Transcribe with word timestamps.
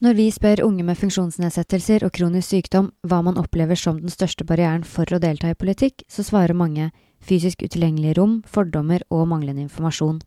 Når 0.00 0.14
vi 0.16 0.30
spør 0.32 0.62
unge 0.64 0.80
med 0.80 0.96
funksjonsnedsettelser 0.96 2.06
og 2.06 2.14
kronisk 2.16 2.54
sykdom 2.54 2.86
hva 3.04 3.18
man 3.20 3.36
opplever 3.36 3.76
som 3.76 3.98
den 4.00 4.08
største 4.08 4.46
barrieren 4.48 4.80
for 4.88 5.04
å 5.12 5.18
delta 5.20 5.50
i 5.52 5.56
politikk, 5.60 6.06
så 6.08 6.24
svarer 6.24 6.56
mange 6.56 6.86
fysisk 7.20 7.60
utilgjengelige 7.60 8.14
rom, 8.16 8.38
fordommer 8.48 9.04
og 9.12 9.26
manglende 9.28 9.60
informasjon. 9.66 10.22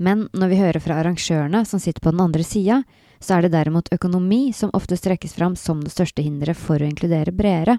Men 0.00 0.30
når 0.32 0.48
vi 0.48 0.60
hører 0.62 0.80
fra 0.80 0.96
arrangørene 1.02 1.60
som 1.68 1.82
sitter 1.82 2.00
på 2.00 2.14
den 2.14 2.24
andre 2.24 2.40
sida, 2.40 2.80
så 3.20 3.36
er 3.36 3.44
det 3.44 3.52
derimot 3.52 3.92
økonomi 3.92 4.48
som 4.56 4.72
ofte 4.72 4.96
strekkes 4.96 5.36
fram 5.36 5.60
som 5.60 5.84
det 5.84 5.92
største 5.92 6.24
hinderet 6.24 6.56
for 6.56 6.80
å 6.80 6.88
inkludere 6.88 7.36
bredere. 7.36 7.76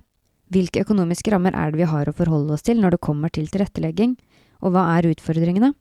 Hvilke 0.53 0.85
økonomiske 0.85 1.33
rammer 1.33 1.57
er 1.57 1.73
det 1.73 1.81
vi 1.81 1.89
har 1.89 2.05
å 2.05 2.13
forholde 2.13 2.53
oss 2.53 2.61
til 2.61 2.77
når 2.77 2.93
det 2.93 3.05
kommer 3.09 3.33
til 3.33 3.49
tilrettelegging, 3.49 4.13
og 4.61 4.77
hva 4.77 4.85
er 4.99 5.09
utfordringene? 5.15 5.73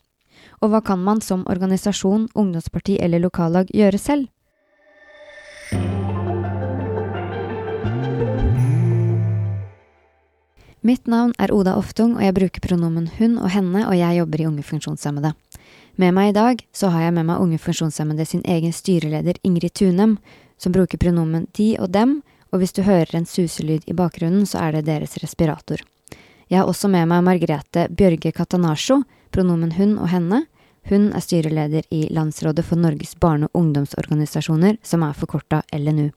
Og 0.64 0.73
hva 0.73 0.80
kan 0.80 1.05
man 1.05 1.21
som 1.21 1.45
organisasjon, 1.45 2.30
ungdomsparti 2.32 2.96
eller 3.05 3.21
lokallag 3.21 3.68
gjøre 3.68 4.00
selv? 4.00 4.30
Mitt 10.85 11.07
navn 11.07 11.32
er 11.41 11.49
Oda 11.49 11.79
Oftung, 11.81 12.18
og 12.18 12.21
jeg 12.21 12.35
bruker 12.36 12.61
pronomen 12.61 13.07
hun 13.17 13.39
og 13.41 13.49
henne, 13.55 13.86
og 13.89 13.96
jeg 13.96 14.19
jobber 14.19 14.43
i 14.43 14.46
Unge 14.50 14.64
funksjonshemmede. 14.69 15.31
Med 15.96 16.13
meg 16.13 16.29
i 16.29 16.35
dag 16.36 16.61
så 16.77 16.91
har 16.93 17.07
jeg 17.07 17.14
med 17.17 17.25
meg 17.31 17.41
Unge 17.41 17.57
funksjonshemmede 17.57 18.27
sin 18.29 18.43
egen 18.45 18.72
styreleder 18.77 19.41
Ingrid 19.49 19.72
Tunem, 19.81 20.19
som 20.61 20.75
bruker 20.77 21.00
pronomen 21.00 21.46
de 21.57 21.71
og 21.81 21.89
dem, 21.94 22.19
og 22.53 22.61
hvis 22.61 22.77
du 22.77 22.83
hører 22.85 23.17
en 23.17 23.25
suselyd 23.25 23.89
i 23.89 23.96
bakgrunnen, 23.96 24.44
så 24.44 24.61
er 24.61 24.77
det 24.77 24.85
deres 24.91 25.17
respirator. 25.22 25.81
Jeg 26.53 26.61
har 26.61 26.69
også 26.69 26.91
med 26.93 27.08
meg 27.08 27.25
Margrethe 27.25 27.89
Bjørge 27.89 28.35
Catanasjo, 28.36 29.00
pronomen 29.33 29.72
hun 29.79 29.96
og 29.96 30.13
henne. 30.13 30.44
Hun 30.84 31.12
er 31.16 31.22
styreleder 31.24 31.86
i 31.96 32.02
Landsrådet 32.12 32.64
for 32.69 32.77
Norges 32.77 33.14
barne- 33.16 33.48
og 33.48 33.61
ungdomsorganisasjoner, 33.61 34.77
som 34.83 35.02
er 35.02 35.14
forkorta 35.16 35.62
LNU. 35.72 36.10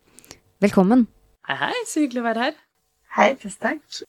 Velkommen. 0.60 1.06
Hei, 1.48 1.56
hei. 1.56 1.84
Så 1.88 2.02
hyggelig 2.04 2.20
å 2.20 2.26
være 2.26 2.44
her. 2.44 2.58
Hei, 3.16 3.28
tusen 3.40 3.62
takk. 3.62 4.02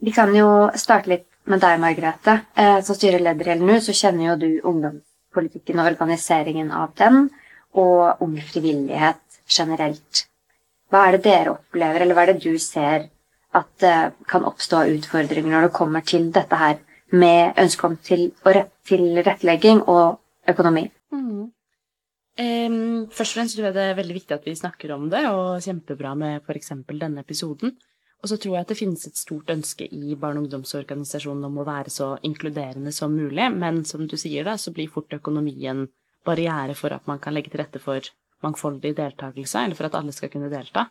Vi 0.00 0.14
kan 0.16 0.32
jo 0.32 0.70
starte 0.80 1.12
litt 1.12 1.26
med 1.44 1.60
deg, 1.60 1.76
Margrethe. 1.82 2.38
Eh, 2.56 2.80
som 2.80 2.96
styreleder 2.96 3.50
i 3.50 3.58
LNU 3.58 3.76
så 3.84 3.92
kjenner 3.92 4.30
jo 4.30 4.38
du 4.40 4.48
ungdomspolitikken 4.72 5.84
og 5.84 5.90
organiseringen 5.92 6.72
av 6.72 6.96
den, 6.96 7.28
og 7.76 8.24
ung 8.24 8.40
frivillighet 8.40 9.20
generelt. 9.52 10.24
Hva 10.88 11.06
er 11.06 11.18
det 11.18 11.24
dere 11.28 11.58
opplever, 11.58 12.00
eller 12.00 12.16
hva 12.16 12.24
er 12.24 12.32
det 12.32 12.44
du 12.46 12.56
ser 12.56 13.10
at 13.52 13.68
det 13.84 13.92
eh, 13.92 14.12
kan 14.32 14.48
oppstå 14.48 14.80
av 14.80 14.96
utfordringer 14.96 15.52
når 15.52 15.68
det 15.68 15.76
kommer 15.76 16.08
til 16.08 16.30
dette 16.32 16.56
her 16.56 16.80
med 17.12 17.58
ønske 17.60 17.86
om 17.86 17.96
til, 18.02 18.30
tilrettelegging 18.86 19.82
og 19.86 20.18
økonomi? 20.48 20.88
Mm. 21.12 21.52
Um, 22.36 23.06
først 23.08 23.32
og 23.32 23.38
fremst 23.38 23.56
tror 23.56 23.68
jeg 23.70 23.76
det 23.76 23.84
er 23.88 23.96
veldig 23.96 24.16
viktig 24.18 24.34
at 24.36 24.44
vi 24.44 24.56
snakker 24.58 24.92
om 24.92 25.06
det, 25.12 25.22
og 25.30 25.62
kjempebra 25.64 26.14
med 26.18 26.42
f.eks. 26.44 26.72
denne 26.90 27.22
episoden. 27.22 27.76
Og 28.22 28.30
så 28.30 28.38
tror 28.40 28.56
jeg 28.56 28.64
at 28.64 28.72
det 28.72 28.78
finnes 28.78 29.06
et 29.06 29.16
stort 29.16 29.50
ønske 29.52 29.86
i 29.86 30.16
barne- 30.18 30.40
og 30.40 30.46
ungdomsorganisasjonen 30.46 31.46
om 31.48 31.58
å 31.60 31.66
være 31.68 31.92
så 31.92 32.16
inkluderende 32.26 32.92
som 32.92 33.14
mulig, 33.14 33.48
men 33.54 33.84
som 33.84 34.06
du 34.08 34.16
sier, 34.20 34.44
da, 34.44 34.56
så 34.58 34.72
blir 34.74 34.90
fort 34.92 35.12
økonomien 35.14 35.86
barriere 36.26 36.74
for 36.74 36.92
at 36.96 37.06
man 37.06 37.20
kan 37.22 37.36
legge 37.36 37.52
til 37.52 37.62
rette 37.62 37.80
for 37.80 38.02
mangfoldig 38.44 38.96
deltakelse, 38.96 39.62
eller 39.62 39.78
for 39.78 39.88
at 39.88 39.96
alle 40.00 40.12
skal 40.16 40.32
kunne 40.32 40.50
delta. 40.52 40.88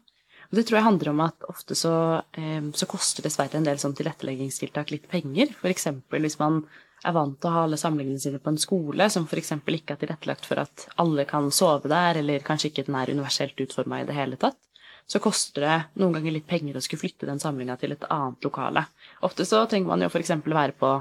Og 0.49 0.57
det 0.57 0.65
tror 0.67 0.79
jeg 0.79 0.87
handler 0.87 1.11
om 1.11 1.21
at 1.25 1.47
ofte 1.49 1.77
så, 1.77 1.93
eh, 2.37 2.71
så 2.73 2.89
koster 2.89 3.25
dessverre 3.25 3.59
en 3.59 3.67
del 3.67 3.81
sånn 3.81 3.95
tilretteleggingstiltak 3.97 4.93
litt 4.93 5.07
penger. 5.11 5.53
F.eks. 5.61 5.87
hvis 6.13 6.39
man 6.41 6.63
er 7.05 7.13
vant 7.13 7.37
til 7.39 7.51
å 7.51 7.53
ha 7.53 7.63
alle 7.65 7.77
samlingene 7.77 8.21
sine 8.21 8.41
på 8.41 8.53
en 8.53 8.61
skole 8.61 9.09
som 9.13 9.27
f.eks. 9.29 9.51
ikke 9.61 9.97
er 9.97 10.01
tilrettelagt 10.01 10.45
for 10.49 10.61
at 10.63 10.87
alle 11.01 11.27
kan 11.29 11.51
sove 11.53 11.91
der, 11.91 12.21
eller 12.21 12.45
kanskje 12.45 12.71
ikke 12.71 12.87
den 12.87 12.97
er 13.01 13.13
universelt 13.13 13.59
utforma 13.61 14.01
i 14.01 14.07
det 14.09 14.17
hele 14.17 14.39
tatt 14.41 14.57
så 15.05 15.21
koster 15.21 15.65
det 15.65 15.75
noen 16.01 16.15
ganger 16.17 16.33
litt 16.33 16.47
penger 16.49 16.77
å 16.77 16.81
skulle 16.83 17.03
flytte 17.03 17.27
den 17.29 17.41
samlinga 17.41 17.77
til 17.81 17.93
et 17.93 18.07
annet 18.09 18.45
lokale. 18.45 18.87
Ofte 19.25 19.45
så 19.45 19.61
trenger 19.69 19.91
man 19.91 20.01
jo 20.01 20.09
f.eks. 20.09 20.33
være 20.45 20.77
på 20.79 20.91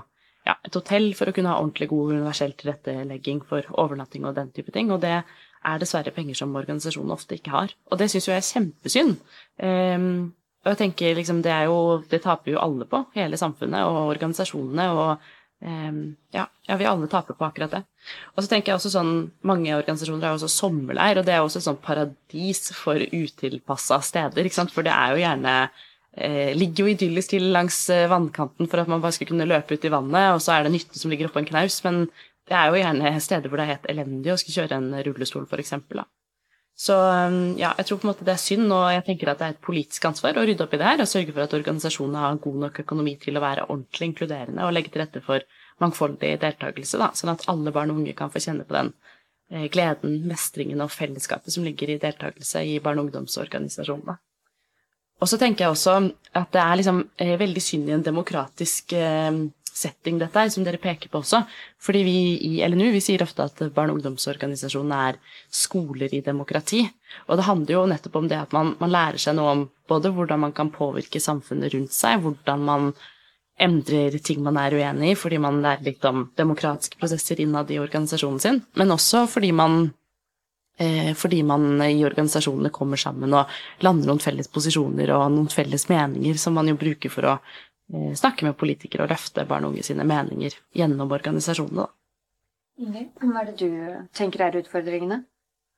ja, 0.45 0.59
et 0.61 0.77
hotell 0.77 1.13
for 1.17 1.31
å 1.31 1.35
kunne 1.37 1.53
ha 1.53 1.61
ordentlig 1.61 1.89
god 1.93 2.13
universell 2.19 2.53
tilrettelegging 2.59 3.41
for 3.49 3.65
overnatting 3.81 4.27
og 4.29 4.37
den 4.37 4.53
type 4.53 4.75
ting, 4.75 4.93
og 4.93 5.01
det 5.05 5.23
er 5.65 5.83
dessverre 5.83 6.13
penger 6.15 6.39
som 6.39 6.55
organisasjonen 6.57 7.15
ofte 7.15 7.39
ikke 7.39 7.55
har. 7.55 7.77
Og 7.91 8.01
det 8.01 8.11
syns 8.13 8.29
jo 8.29 8.35
jeg 8.35 8.43
er 8.43 8.51
kjempesynd. 8.51 9.15
Um, 9.63 10.35
og 10.65 10.73
jeg 10.73 10.81
tenker 10.81 11.17
liksom, 11.19 11.43
det 11.45 11.55
jo 11.67 12.03
Det 12.09 12.23
taper 12.25 12.55
jo 12.55 12.61
alle 12.61 12.87
på, 12.89 13.03
hele 13.15 13.37
samfunnet 13.37 13.85
og 13.85 14.15
organisasjonene 14.17 14.91
og 14.97 15.33
Um, 15.65 16.17
ja, 16.31 16.43
ja, 16.69 16.77
vi 16.77 16.85
alle 16.85 17.07
taper 17.09 17.37
på 17.39 17.45
akkurat 17.47 17.73
det. 17.73 17.81
Og 18.35 18.43
så 18.43 18.51
tenker 18.51 18.73
jeg 18.73 18.77
også 18.77 18.91
sånn, 18.93 19.13
Mange 19.49 19.73
organisasjoner 19.73 20.27
har 20.27 20.37
også 20.37 20.51
sommerleir, 20.53 21.17
og 21.17 21.25
det 21.25 21.33
er 21.33 21.41
også 21.41 21.63
et 21.63 21.67
sånn 21.71 21.81
paradis 21.81 22.69
for 22.77 23.01
utilpassa 23.01 24.01
steder. 24.05 24.45
ikke 24.45 24.59
sant? 24.59 24.75
For 24.75 24.85
det 24.85 24.93
er 24.93 25.15
jo 25.15 25.23
gjerne 25.23 25.55
eh, 25.65 26.53
Ligger 26.59 26.85
jo 26.85 26.93
idyllisk 26.93 27.33
til 27.33 27.49
langs 27.55 27.79
eh, 27.95 28.05
vannkanten 28.13 28.69
for 28.69 28.83
at 28.83 28.91
man 28.93 29.01
bare 29.01 29.17
skal 29.17 29.31
kunne 29.31 29.49
løpe 29.49 29.79
ut 29.79 29.89
i 29.89 29.95
vannet, 29.95 30.35
og 30.35 30.45
så 30.45 30.59
er 30.59 30.67
det 30.67 30.75
nytten 30.75 31.01
som 31.01 31.15
ligger 31.15 31.31
oppå 31.31 31.41
en 31.41 31.49
knaus, 31.49 31.81
men 31.87 32.05
det 32.49 32.57
er 32.59 32.69
jo 32.69 32.81
gjerne 32.81 33.15
steder 33.25 33.49
hvor 33.49 33.61
det 33.61 33.65
er 33.65 33.75
helt 33.77 33.89
elendig 33.93 34.33
å 34.33 34.37
skulle 34.41 34.65
kjøre 34.65 34.79
en 34.81 34.93
rullestol, 35.07 35.47
f.eks. 35.49 35.75
Så 36.75 36.95
ehm, 36.99 37.55
ja, 37.59 37.71
jeg 37.79 37.87
tror 37.87 38.01
på 38.01 38.07
en 38.09 38.11
måte 38.11 38.27
det 38.27 38.35
er 38.35 38.43
synd, 38.43 38.67
og 38.75 38.89
jeg 38.91 39.05
tenker 39.07 39.31
at 39.31 39.41
det 39.41 39.47
er 39.47 39.55
et 39.55 39.65
politisk 39.65 40.09
ansvar 40.11 40.41
å 40.41 40.45
rydde 40.45 40.67
opp 40.67 40.75
i 40.75 40.81
det 40.81 40.89
her 40.89 41.03
og 41.05 41.11
sørge 41.11 41.35
for 41.35 41.47
at 41.47 41.55
organisasjonene 41.55 42.25
har 42.25 42.41
god 42.43 42.61
nok 42.65 42.81
økonomi 42.83 43.15
til 43.23 43.39
å 43.39 43.45
være 43.45 43.69
ordentlig 43.69 44.11
inkluderende 44.11 44.67
og 44.67 44.75
legge 44.75 44.91
til 44.91 45.05
rette 45.05 45.23
for 45.25 45.47
mangfoldig 45.83 46.35
deltakelse, 46.43 46.99
da, 46.99 47.13
sånn 47.15 47.33
at 47.35 47.47
alle 47.51 47.73
barn 47.75 47.95
og 47.95 48.03
unge 48.03 48.17
kan 48.19 48.33
få 48.35 48.43
kjenne 48.43 48.67
på 48.67 48.75
den 48.75 48.91
eh, 49.55 49.69
gleden, 49.73 50.21
mestringen 50.29 50.83
og 50.83 50.93
fellesskapet 50.95 51.55
som 51.55 51.67
ligger 51.67 51.95
i 51.95 52.01
deltakelse 52.03 52.67
i 52.67 52.81
barne- 52.83 53.05
og 53.05 53.09
ungdomsorganisasjonene. 53.11 54.19
Og 55.23 55.31
så 55.31 55.39
tenker 55.39 55.65
jeg 55.65 55.77
også 55.77 55.97
at 56.35 56.51
det 56.53 56.63
er 56.63 56.79
liksom 56.81 57.05
eh, 57.23 57.37
veldig 57.39 57.63
synd 57.63 57.89
i 57.89 57.95
en 57.95 58.07
demokratisk 58.07 58.97
eh, 58.99 59.45
setting 59.75 60.21
dette 60.21 60.39
er, 60.39 60.51
som 60.55 60.65
dere 60.65 60.79
peker 60.79 61.11
på 61.11 61.21
også. 61.21 61.43
Fordi 61.83 62.03
vi 62.07 62.19
i 62.47 62.53
LNU 62.67 62.93
vi 62.95 63.03
sier 63.03 63.25
ofte 63.25 63.49
at 63.49 63.63
barne- 63.75 63.93
og 63.93 63.99
ungdomsorganisasjonene 63.99 65.01
er 65.09 65.19
skoler 65.51 66.15
i 66.15 66.23
demokrati. 66.25 66.85
Og 67.27 67.39
det 67.39 67.49
handler 67.49 67.75
jo 67.75 67.87
nettopp 67.91 68.21
om 68.21 68.29
det 68.31 68.39
at 68.39 68.55
man, 68.55 68.75
man, 68.81 68.95
lærer 68.95 69.19
seg 69.21 69.37
noe 69.39 69.57
om 69.57 69.65
både 69.91 70.15
hvordan 70.15 70.47
man 70.47 70.55
kan 70.55 70.71
påvirke 70.75 71.21
samfunnet 71.21 71.75
rundt 71.75 71.93
seg, 71.95 72.23
hvordan 72.23 72.65
man 72.71 72.95
endrer 73.59 74.17
ting 74.19 74.41
man 74.43 74.57
er 74.59 74.75
uenig 74.75 75.13
i, 75.13 75.19
fordi 75.19 75.39
man 75.43 75.61
lærer 75.63 75.85
litt 75.87 76.07
om 76.09 76.29
demokratiske 76.39 76.99
prosesser 76.99 77.43
innad 77.43 77.71
i 77.71 77.79
organisasjonen 77.79 78.41
sin, 78.43 78.63
men 78.75 78.91
også 78.91 79.29
fordi 79.31 79.53
man 79.55 79.93
eh, 80.79 81.13
fordi 81.15 81.43
man 81.47 81.79
i 81.87 82.03
organisasjonene 82.07 82.73
kommer 82.75 82.99
sammen 82.99 83.35
og 83.39 83.53
lander 83.87 84.11
noen 84.11 84.23
felles 84.23 84.51
posisjoner 84.51 85.15
og 85.15 85.29
noen 85.37 85.53
felles 85.55 85.87
meninger 85.91 86.41
som 86.41 86.59
man 86.59 86.71
jo 86.71 86.75
bruker 86.81 87.15
for 87.15 87.31
å 87.31 87.37
snakke 88.17 88.47
med 88.47 88.57
politikere 88.57 89.05
og 89.05 89.13
løfte 89.13 89.45
barn 89.49 89.67
og 89.67 89.75
unge 89.75 89.85
sine 89.87 90.07
meninger 90.09 90.57
gjennom 90.75 91.13
organisasjonene. 91.13 91.87
Hva 92.75 93.41
er 93.41 93.53
det 93.53 93.59
du 93.61 93.71
tenker 94.17 94.47
er 94.47 94.57
utfordringene? 94.63 95.23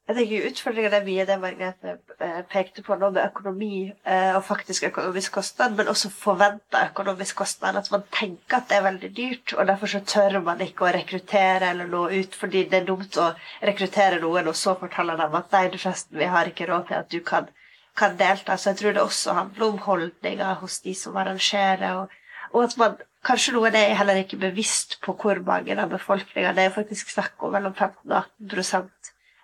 Jeg 0.06 0.14
tenker 0.16 0.44
Utfordringene 0.46 0.98
er 1.00 1.06
mye 1.06 1.24
det 1.26 1.36
Margrethe 1.42 1.92
eh, 2.22 2.42
pekte 2.50 2.82
på 2.86 2.94
nå 2.94 3.08
med 3.10 3.24
økonomi 3.24 3.70
eh, 3.90 4.36
og 4.38 4.44
faktisk 4.46 4.86
økonomisk 4.86 5.34
kostnad, 5.34 5.74
men 5.74 5.90
også 5.90 6.12
forventa 6.14 6.84
økonomisk 6.92 7.40
kostnad. 7.42 7.80
At 7.80 7.90
man 7.90 8.04
tenker 8.14 8.60
at 8.60 8.68
det 8.70 8.78
er 8.78 8.84
veldig 8.86 9.10
dyrt, 9.16 9.56
og 9.56 9.66
derfor 9.66 9.90
så 9.90 10.00
tør 10.06 10.38
man 10.46 10.62
ikke 10.62 10.86
å 10.86 10.92
rekruttere 10.94 11.72
eller 11.72 11.90
nå 11.90 12.04
ut, 12.12 12.38
fordi 12.38 12.62
det 12.70 12.80
er 12.80 12.86
dumt 12.92 13.18
å 13.18 13.32
rekruttere 13.66 14.22
noen, 14.22 14.46
og 14.46 14.54
så 14.62 14.76
forteller 14.78 15.18
dem 15.18 15.34
at 15.40 15.58
nei, 15.58 15.64
forresten, 15.74 16.20
vi 16.22 16.30
har 16.36 16.52
ikke 16.52 16.70
råd 16.70 16.86
til 16.92 17.00
at 17.02 17.10
du 17.10 17.18
kan 17.32 17.50
kan 17.96 18.16
delta. 18.18 18.56
Så 18.56 18.70
jeg 18.70 18.80
tror 18.80 18.96
det 18.96 19.02
også 19.02 19.34
handler 19.36 19.66
om 19.66 19.78
holdninger 19.78 20.54
hos 20.62 20.80
de 20.84 20.94
som 20.94 21.16
arrangerer. 21.16 22.00
Og, 22.02 22.08
og 22.52 22.64
at 22.64 22.76
man 22.80 22.96
kanskje 23.26 23.56
noen 23.56 23.74
er 23.74 23.96
heller 23.98 24.22
ikke 24.22 24.40
bevisst 24.40 24.98
på 25.04 25.16
hvor 25.20 25.40
mange 25.46 25.76
av 25.76 25.90
befolkninga 25.90 26.54
Det 26.54 26.64
er 26.64 26.74
faktisk 26.74 27.10
snakk 27.10 27.42
om 27.42 27.56
mellom 27.56 27.74
15 27.74 28.12
og 28.12 28.22
18 28.50 28.90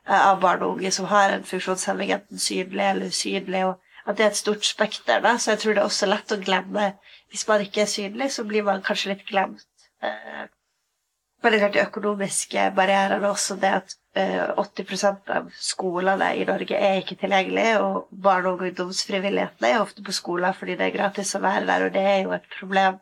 eh, 0.06 0.18
av 0.18 0.40
barn 0.40 0.62
og 0.62 0.76
unge 0.76 0.92
som 0.94 1.08
har 1.10 1.32
en 1.32 1.48
funksjonshemming, 1.48 2.12
enten 2.12 2.38
synlig 2.38 2.84
eller 2.90 3.10
usynlig. 3.10 3.64
og 3.66 3.80
at 4.06 4.18
det 4.18 4.24
er 4.24 4.32
et 4.32 4.36
stort 4.36 4.64
spekter. 4.66 5.20
Da. 5.22 5.36
Så 5.38 5.52
jeg 5.52 5.58
tror 5.62 5.74
det 5.74 5.82
er 5.82 5.88
også 5.88 6.08
lett 6.10 6.32
å 6.34 6.40
glemme. 6.42 6.88
Hvis 7.30 7.46
man 7.48 7.62
ikke 7.62 7.84
er 7.84 7.90
synlig, 7.90 8.32
så 8.34 8.44
blir 8.44 8.64
man 8.66 8.82
kanskje 8.82 9.12
litt 9.12 9.26
glemt. 9.28 9.66
Men 10.02 11.50
det 11.50 11.58
er 11.58 11.62
klart 11.64 11.76
de 11.76 11.84
økonomiske 11.86 12.70
barrierene 12.76 13.30
også 13.30 13.56
det 13.62 13.70
at 13.80 13.94
80 14.14 14.92
eh, 14.92 15.36
av 15.36 15.46
skolene 15.56 16.26
i 16.36 16.44
Norge 16.44 16.76
er 16.76 16.98
ikke 17.00 17.16
tilgjengelige, 17.22 17.78
og 17.80 18.08
barne- 18.12 18.50
og 18.50 18.60
ungdomsfrivilligheten 18.60 19.64
er 19.64 19.80
ofte 19.80 20.04
på 20.04 20.12
skoler 20.12 20.52
fordi 20.52 20.76
det 20.76 20.86
er 20.86 20.98
gratis 20.98 21.32
å 21.34 21.40
være 21.40 21.64
der, 21.66 21.86
og 21.86 21.94
det 21.94 22.02
er 22.10 22.18
jo 22.26 22.34
et 22.36 22.44
problem 22.58 22.98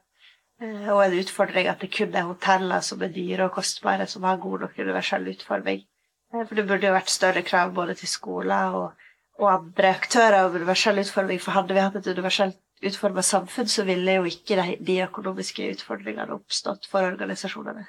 eh, 0.63 0.87
og 0.95 1.03
en 1.05 1.19
utfordring 1.19 1.67
at 1.67 1.83
det 1.83 1.91
kun 1.97 2.15
er 2.15 2.29
hoteller 2.31 2.87
som 2.87 3.03
er 3.03 3.11
dyre 3.17 3.49
og 3.49 3.57
kostbare, 3.59 4.07
som 4.07 4.23
har 4.23 4.39
god 4.39 4.67
nok 4.67 4.79
universell 4.79 5.27
utforming. 5.35 5.83
Eh, 6.33 6.47
for 6.47 6.55
det 6.55 6.69
burde 6.71 6.87
jo 6.87 6.95
vært 6.95 7.11
større 7.11 7.43
krav 7.43 7.75
både 7.75 7.99
til 7.99 8.15
skoler 8.15 8.79
og, 8.79 9.07
og 9.43 9.53
andre 9.53 9.95
aktører 9.99 10.45
om 10.45 10.55
universell 10.55 11.03
utforming, 11.03 11.43
for 11.43 11.59
hadde 11.59 11.75
vi 11.75 11.89
hatt 11.89 11.99
et 11.99 12.13
universelt 12.15 12.61
utforma 12.87 13.23
samfunn, 13.27 13.69
så 13.69 13.83
ville 13.85 14.21
jo 14.21 14.31
ikke 14.31 14.63
de 14.79 15.03
økonomiske 15.05 15.73
utfordringene 15.75 16.39
oppstått 16.39 16.87
for 16.89 17.03
organisasjonene. 17.03 17.89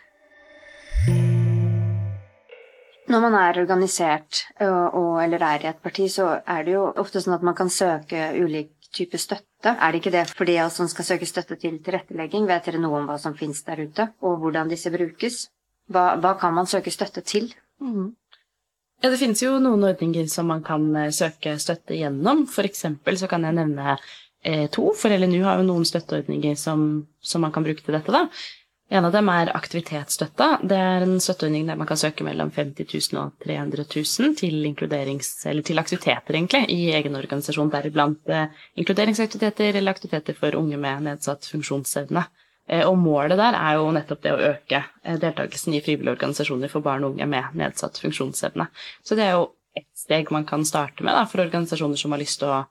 Når 3.12 3.24
man 3.26 3.36
er 3.36 3.60
organisert 3.60 4.46
og, 4.64 4.94
og, 4.96 5.16
eller 5.24 5.44
er 5.44 5.66
i 5.66 5.70
et 5.72 5.82
parti, 5.84 6.06
så 6.12 6.30
er 6.40 6.64
det 6.64 6.78
jo 6.78 6.86
ofte 7.02 7.20
sånn 7.24 7.36
at 7.36 7.44
man 7.44 7.58
kan 7.58 7.72
søke 7.72 8.30
ulik 8.40 8.72
type 8.96 9.20
støtte. 9.20 9.72
Er 9.72 9.92
det 9.92 10.02
ikke 10.02 10.14
det 10.14 10.26
for 10.32 10.48
de 10.48 10.58
av 10.60 10.70
oss 10.70 10.80
som 10.80 10.90
skal 10.92 11.08
søke 11.08 11.28
støtte 11.28 11.58
til 11.60 11.80
tilrettelegging? 11.84 12.48
Vet 12.50 12.68
dere 12.68 12.82
noe 12.84 13.02
om 13.02 13.10
hva 13.10 13.18
som 13.22 13.36
finnes 13.38 13.64
der 13.68 13.84
ute, 13.84 14.08
og 14.24 14.40
hvordan 14.44 14.72
disse 14.72 14.92
brukes? 14.94 15.46
Hva, 15.92 16.16
hva 16.24 16.36
kan 16.40 16.56
man 16.56 16.70
søke 16.70 16.92
støtte 16.94 17.24
til? 17.28 17.52
Mm. 17.84 18.12
Ja, 19.02 19.10
Det 19.10 19.18
finnes 19.18 19.42
jo 19.42 19.56
noen 19.60 19.84
ordninger 19.88 20.28
som 20.30 20.52
man 20.52 20.62
kan 20.64 20.84
eh, 20.96 21.12
søke 21.16 21.56
støtte 21.60 21.98
gjennom. 21.98 22.46
For 22.48 22.68
eksempel 22.68 23.18
så 23.18 23.30
kan 23.32 23.48
jeg 23.48 23.58
nevne 23.58 23.96
eh, 23.96 24.68
to, 24.70 24.92
for 24.98 25.14
LNU 25.16 25.42
har 25.48 25.60
jo 25.60 25.68
noen 25.68 25.88
støtteordninger 25.90 26.58
som, 26.60 27.08
som, 27.20 27.42
man 27.42 27.54
kan 27.56 27.66
bruke 27.66 27.82
til 27.82 27.98
dette. 27.98 28.14
da. 28.14 28.28
En 28.92 29.06
av 29.08 29.14
dem 29.16 29.30
er 29.32 29.54
aktivitetsstøtta. 29.56 30.48
Det 30.68 30.76
er 30.76 31.06
en 31.06 31.22
støtteordning 31.24 31.70
der 31.70 31.78
man 31.80 31.88
kan 31.88 32.00
søke 32.00 32.26
mellom 32.28 32.50
50 32.52 32.90
000 33.14 33.20
og 33.22 33.38
300 33.46 33.86
000 33.88 34.34
til, 34.42 35.62
til 35.64 35.80
aktiviteter, 35.80 36.36
egentlig, 36.36 36.66
i 36.74 36.90
egen 36.98 37.16
organisasjon, 37.16 37.72
deriblant 37.72 38.28
eh, 38.36 38.50
inkluderingsaktiviteter 38.84 39.80
eller 39.80 39.96
aktiviteter 39.96 40.36
for 40.36 40.60
unge 40.60 40.80
med 40.82 41.06
nedsatt 41.08 41.48
funksjonsevne. 41.54 42.26
Eh, 42.68 42.84
og 42.84 42.98
målet 43.00 43.40
der 43.40 43.56
er 43.62 43.80
jo 43.80 43.88
nettopp 43.96 44.26
det 44.26 44.36
å 44.36 44.44
øke 44.50 44.84
eh, 44.84 45.22
deltakelsen 45.24 45.80
i 45.80 45.82
frivillige 45.86 46.18
organisasjoner 46.18 46.74
for 46.74 46.84
barn 46.84 47.08
og 47.08 47.16
unge 47.16 47.30
med 47.32 47.56
nedsatt 47.64 48.02
funksjonsevne. 48.04 48.68
Så 49.08 49.16
det 49.16 49.30
er 49.30 49.38
jo 49.38 49.48
ett 49.80 49.88
steg 49.96 50.36
man 50.36 50.44
kan 50.44 50.68
starte 50.68 51.08
med 51.08 51.16
da, 51.16 51.24
for 51.32 51.46
organisasjoner 51.46 51.96
som 51.96 52.12
har 52.12 52.20
lyst 52.20 52.44
til 52.44 52.52
å 52.52 52.66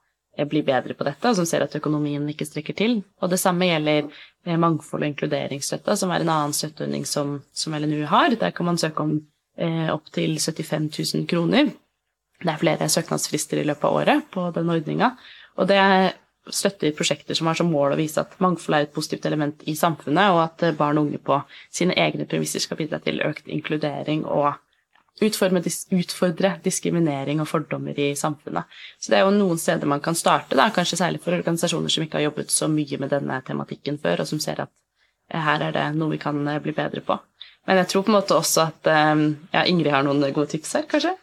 bli 0.51 0.61
bedre 0.65 0.95
på 0.95 1.05
dette, 1.05 1.29
og 1.29 1.37
som 1.37 1.49
ser 1.49 1.65
at 1.65 1.75
økonomien 1.77 2.29
ikke 2.29 2.47
strekker 2.49 2.77
til. 2.77 3.01
Og 3.21 3.33
det 3.33 3.41
samme 3.41 3.67
gjelder 3.67 4.13
mangfold- 4.47 5.05
og 5.05 5.11
inkluderingsstøtta, 5.11 5.97
som 5.97 6.11
er 6.11 6.25
en 6.25 6.33
annen 6.33 6.57
støtteordning 6.57 7.05
som, 7.07 7.41
som 7.53 7.77
LNU 7.77 8.07
har. 8.07 8.37
Der 8.41 8.51
kan 8.57 8.67
man 8.67 8.79
søke 8.81 9.05
om 9.05 9.19
eh, 9.59 9.89
opptil 9.93 10.39
75 10.39 11.15
000 11.15 11.27
kroner. 11.31 11.71
Det 12.41 12.49
er 12.49 12.61
flere 12.61 12.89
søknadsfrister 12.89 13.61
i 13.61 13.67
løpet 13.69 13.85
av 13.85 14.01
året 14.01 14.31
på 14.33 14.47
den 14.57 14.73
ordninga. 14.73 15.13
Og 15.61 15.69
det 15.69 15.81
støtter 16.49 16.95
prosjekter 16.97 17.37
som 17.37 17.51
har 17.51 17.59
som 17.59 17.69
mål 17.71 17.95
å 17.95 18.01
vise 18.01 18.23
at 18.23 18.39
mangfold 18.41 18.79
er 18.79 18.87
et 18.87 18.95
positivt 18.95 19.27
element 19.29 19.61
i 19.69 19.77
samfunnet, 19.77 20.33
og 20.33 20.41
at 20.47 20.65
barn 20.79 20.99
og 20.99 21.11
unge 21.11 21.21
på 21.21 21.37
sine 21.69 21.95
egne 22.01 22.27
premisser 22.27 22.65
skal 22.65 22.81
bidra 22.81 23.01
til 23.05 23.21
økt 23.27 23.51
inkludering 23.53 24.25
og 24.25 24.55
utfordre 25.21 26.53
diskriminering 26.65 27.43
og 27.43 27.49
fordommer 27.51 27.99
i 27.99 28.11
samfunnet. 28.19 28.69
Så 28.99 29.13
det 29.13 29.21
er 29.21 29.27
jo 29.27 29.35
noen 29.35 29.61
steder 29.61 29.91
man 29.91 30.03
kan 30.05 30.19
starte, 30.19 30.57
da, 30.59 30.71
kanskje 30.75 31.01
særlig 31.01 31.23
for 31.25 31.37
organisasjoner 31.37 31.93
som 31.93 32.07
ikke 32.07 32.21
har 32.21 32.29
jobbet 32.29 32.55
så 32.55 32.69
mye 32.71 33.01
med 33.01 33.13
denne 33.15 33.41
tematikken 33.47 34.01
før, 34.03 34.25
og 34.25 34.31
som 34.31 34.43
ser 34.43 34.65
at 34.67 34.73
eh, 35.33 35.41
her 35.41 35.67
er 35.69 35.77
det 35.77 35.87
noe 35.99 36.15
vi 36.15 36.23
kan 36.23 36.41
eh, 36.49 36.63
bli 36.63 36.77
bedre 36.77 37.05
på. 37.05 37.19
Men 37.69 37.83
jeg 37.83 37.93
tror 37.93 38.07
på 38.07 38.13
en 38.13 38.19
måte 38.19 38.37
også 38.39 38.67
at 38.71 38.91
eh, 38.91 39.27
ja, 39.55 39.65
Ingrid 39.65 39.93
har 39.95 40.07
noen 40.07 40.25
gode 40.33 40.53
tips 40.55 40.77
her, 40.79 40.89
kanskje? 40.91 41.17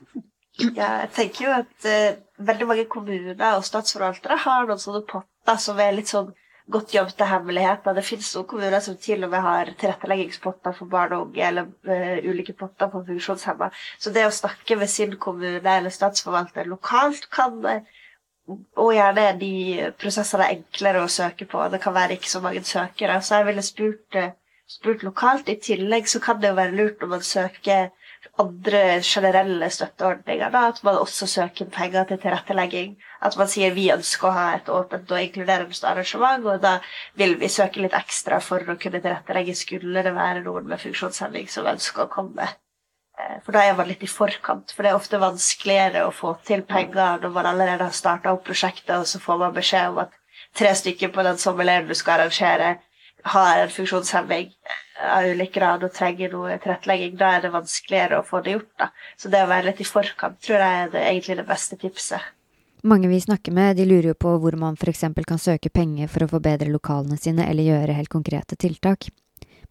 Ja, 0.57 1.03
jeg 1.03 1.11
tenker 1.13 1.43
jo 1.45 1.51
at 1.53 1.85
uh, 1.85 2.15
veldig 2.47 2.65
mange 2.65 2.85
kommuner 2.89 3.57
og 3.59 3.65
statsforvaltere 3.65 4.39
har 4.41 4.65
noen 4.65 4.81
sånne 4.81 5.03
potter 5.05 5.59
som 5.61 5.77
er 5.77 5.93
litt 5.93 6.09
sånn 6.09 6.31
godt 6.71 6.93
gjemte 6.95 7.27
hemmeligheter. 7.27 7.95
Det 7.95 8.05
finnes 8.05 8.31
noen 8.35 8.47
kommuner 8.51 8.83
som 8.83 8.97
til 9.01 9.23
og 9.23 9.31
med 9.31 9.43
har 9.45 9.71
tilretteleggingspotter 9.79 10.75
for 10.75 10.91
barn 10.91 11.15
og 11.15 11.29
unge, 11.29 11.43
eller 11.47 11.69
uh, 11.87 12.17
ulike 12.27 12.55
potter 12.57 12.91
for 12.91 13.07
funksjonshemma. 13.07 13.69
Så 13.99 14.11
det 14.15 14.25
å 14.27 14.33
snakke 14.35 14.79
med 14.79 14.91
sin 14.91 15.15
kommune 15.21 15.77
eller 15.77 15.93
statsforvalter 15.93 16.67
lokalt 16.67 17.29
kan 17.33 17.61
uh, 17.63 17.95
og 18.79 18.93
gjerne 18.95 19.25
de 19.41 19.53
prosessene 19.99 20.45
er 20.45 20.57
enklere 20.57 21.03
å 21.03 21.11
søke 21.11 21.47
på. 21.49 21.63
Det 21.71 21.81
kan 21.83 21.95
være 21.95 22.15
ikke 22.15 22.31
så 22.31 22.41
mange 22.43 22.63
søkere. 22.63 23.19
Så 23.21 23.41
jeg 23.41 23.47
ville 23.49 23.65
spurt, 23.65 24.19
spurt 24.67 25.03
lokalt. 25.07 25.49
I 25.49 25.57
tillegg 25.63 26.09
så 26.11 26.19
kan 26.23 26.41
det 26.41 26.51
jo 26.51 26.59
være 26.59 26.75
lurt 26.75 27.01
når 27.01 27.13
man 27.15 27.23
søker 27.25 27.89
andre 28.41 28.81
generelle 29.01 29.69
støtteordninger. 29.71 30.51
Da, 30.53 30.67
at 30.67 30.83
man 30.83 30.99
også 30.99 31.27
søker 31.27 31.69
penger 31.73 32.03
til 32.09 32.19
tilrettelegging. 32.21 32.95
At 33.21 33.37
man 33.39 33.49
sier 33.51 33.73
vi 33.73 33.87
ønsker 33.93 34.29
å 34.29 34.35
ha 34.35 34.45
et 34.57 34.69
åpent 34.69 35.11
og 35.11 35.23
inkluderende 35.23 35.89
arrangement, 35.89 36.45
og 36.45 36.61
da 36.61 36.77
vil 37.19 37.37
vi 37.41 37.49
søke 37.49 37.81
litt 37.81 37.97
ekstra 37.97 38.41
for 38.43 38.61
å 38.61 38.77
kunne 38.81 39.01
tilrettelegge 39.01 39.55
skulle 39.57 40.05
det 40.05 40.13
være 40.15 40.43
noen 40.45 40.69
med 40.69 40.81
funksjonshemming 40.83 41.49
som 41.51 41.69
ønsker 41.73 42.05
å 42.05 42.11
komme. 42.13 42.49
Eh, 43.17 43.37
for 43.45 43.55
da 43.55 43.65
er 43.65 43.77
man 43.77 43.89
litt 43.89 44.03
i 44.05 44.11
forkant, 44.11 44.73
for 44.73 44.83
det 44.85 44.91
er 44.91 44.99
ofte 44.99 45.21
vanskeligere 45.21 46.05
å 46.05 46.13
få 46.13 46.35
til 46.45 46.61
penger 46.67 47.23
når 47.23 47.33
man 47.33 47.49
allerede 47.53 47.89
har 47.89 47.95
starta 47.95 48.35
opp 48.35 48.45
prosjektet, 48.49 48.93
og 48.99 49.07
så 49.09 49.21
får 49.23 49.41
man 49.45 49.55
beskjed 49.55 49.93
om 49.93 50.03
at 50.05 50.13
tre 50.57 50.73
stykker 50.77 51.09
på 51.13 51.25
den 51.25 51.39
sommerleiren 51.41 51.89
du 51.89 51.95
skal 51.97 52.19
arrangere, 52.19 52.75
har 53.23 53.59
en 53.63 53.69
funksjonshemming 53.69 54.51
av 55.13 55.25
ulik 55.25 55.53
grad 55.53 55.83
og 55.83 55.93
trenger 55.93 56.31
noe 56.33 56.57
tilrettelegging, 56.57 57.17
da 57.19 57.35
er 57.35 57.45
det 57.45 57.53
vanskeligere 57.53 58.21
å 58.21 58.25
få 58.25 58.41
det 58.41 58.57
gjort. 58.57 58.71
da. 58.79 58.89
Så 59.17 59.29
det 59.29 59.43
å 59.43 59.51
være 59.51 59.69
litt 59.69 59.81
i 59.81 59.87
forkant 59.87 60.39
tror 60.41 60.63
jeg 60.63 60.81
er 60.81 60.91
det, 60.93 61.03
egentlig 61.11 61.37
det 61.37 61.47
beste 61.47 61.77
tipset. 61.77 62.33
Mange 62.83 63.07
vi 63.07 63.21
snakker 63.21 63.51
med, 63.51 63.77
de 63.77 63.85
lurer 63.85 64.11
jo 64.11 64.17
på 64.17 64.35
hvor 64.41 64.55
man 64.55 64.77
f.eks. 64.79 65.05
kan 65.27 65.39
søke 65.41 65.69
penger 65.69 66.07
for 66.07 66.23
å 66.23 66.31
forbedre 66.31 66.69
lokalene 66.71 67.17
sine 67.17 67.47
eller 67.49 67.65
gjøre 67.65 67.97
helt 67.97 68.13
konkrete 68.13 68.55
tiltak. 68.55 69.09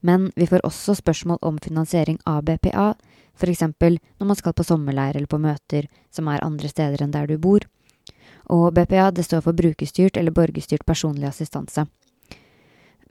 Men 0.00 0.30
vi 0.36 0.46
får 0.46 0.66
også 0.66 0.94
spørsmål 0.98 1.38
om 1.42 1.58
finansiering 1.62 2.18
av 2.26 2.42
BPA, 2.44 2.94
f.eks. 3.38 3.62
når 3.80 4.26
man 4.26 4.36
skal 4.36 4.52
på 4.52 4.66
sommerleir 4.66 5.16
eller 5.16 5.30
på 5.30 5.40
møter 5.40 5.88
som 6.10 6.28
er 6.28 6.44
andre 6.44 6.68
steder 6.68 7.02
enn 7.02 7.14
der 7.14 7.26
du 7.30 7.38
bor. 7.38 7.64
Og 8.52 8.74
BPA 8.74 9.10
det 9.10 9.24
står 9.26 9.42
for 9.42 9.56
brukerstyrt 9.56 10.16
eller 10.16 10.34
borgerstyrt 10.34 10.86
personlig 10.86 11.30
assistanse. 11.30 11.86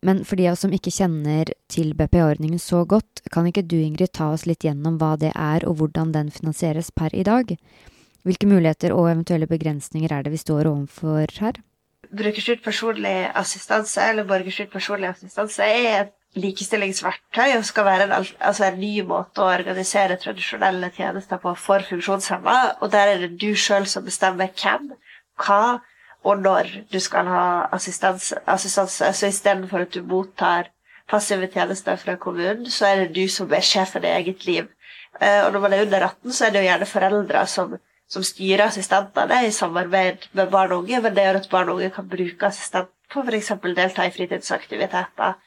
Men 0.03 0.23
for 0.27 0.35
de 0.39 0.47
av 0.49 0.55
oss 0.55 0.65
som 0.65 0.73
ikke 0.75 0.93
kjenner 0.93 1.49
til 1.71 1.93
BPA-ordningen 1.97 2.59
så 2.61 2.83
godt, 2.85 3.23
kan 3.31 3.47
ikke 3.47 3.65
du 3.65 3.77
Ingrid 3.79 4.13
ta 4.13 4.31
oss 4.33 4.45
litt 4.49 4.65
gjennom 4.65 4.99
hva 5.01 5.15
det 5.19 5.31
er 5.33 5.65
og 5.69 5.79
hvordan 5.79 6.11
den 6.15 6.31
finansieres 6.33 6.91
per 6.91 7.15
i 7.15 7.23
dag? 7.25 7.55
Hvilke 8.25 8.49
muligheter 8.49 8.93
og 8.95 9.11
eventuelle 9.11 9.47
begrensninger 9.47 10.11
er 10.11 10.25
det 10.25 10.33
vi 10.33 10.41
står 10.41 10.69
overfor 10.69 11.31
her? 11.39 11.61
Brukerstyrt 12.15 12.61
personlig 12.65 13.31
assistanse 13.37 14.01
eller 14.01 14.27
borgerstyrt 14.29 14.71
personlig 14.73 15.09
assistanse 15.09 15.65
er 15.65 15.89
et 16.03 16.13
likestillingsverktøy 16.35 17.55
og 17.55 17.65
skal 17.65 17.85
være 17.87 18.07
en, 18.07 18.13
altså 18.17 18.67
en, 18.67 18.79
ny 18.79 19.01
måte 19.07 19.41
å 19.41 19.51
organisere 19.53 20.17
tradisjonelle 20.21 20.91
tjenester 20.95 21.39
på 21.41 21.53
for 21.59 21.85
funksjonshemma. 21.87 22.55
Og 22.81 22.91
der 22.93 23.13
er 23.13 23.23
det 23.23 23.35
du 23.41 23.53
sjøl 23.55 23.87
som 23.89 24.05
bestemmer 24.05 24.51
hvem, 24.59 24.91
hva 25.41 25.79
og 26.25 26.41
når 26.41 26.71
du 26.93 26.99
skal 26.99 27.27
ha 27.29 27.45
assistanse. 27.75 28.37
assistanse. 28.45 29.13
Så 29.13 29.27
istedenfor 29.27 29.85
at 29.85 29.93
du 29.93 30.01
mottar 30.03 30.71
passive 31.09 31.47
tjenester 31.53 31.99
fra 32.01 32.15
kommunen, 32.15 32.65
så 32.71 32.85
er 32.85 33.03
det 33.03 33.15
du 33.15 33.27
som 33.29 33.51
er 33.53 33.61
sjefen 33.61 34.05
i 34.05 34.13
eget 34.17 34.45
liv. 34.45 34.71
Eh, 35.21 35.45
og 35.45 35.53
når 35.53 35.59
man 35.59 35.73
er 35.73 35.85
under 35.85 36.07
18, 36.07 36.33
så 36.33 36.45
er 36.45 36.49
det 36.49 36.63
jo 36.63 36.69
gjerne 36.69 36.89
foreldre 36.89 37.45
som, 37.47 37.77
som 38.09 38.25
styrer 38.25 38.65
assistentene 38.65 39.45
i 39.45 39.53
samarbeid 39.53 40.27
med 40.33 40.51
barn 40.51 40.73
og 40.73 40.83
unge, 40.83 41.01
men 41.01 41.15
det 41.15 41.27
gjør 41.27 41.41
at 41.41 41.49
barn 41.51 41.69
og 41.69 41.79
unge 41.79 41.91
kan 41.95 42.09
bruke 42.09 42.49
assistent 42.49 42.91
på 43.13 43.21
f.eks. 43.21 43.53
delta 43.77 44.07
i 44.07 44.15
fritidsaktiviteter. 44.17 45.37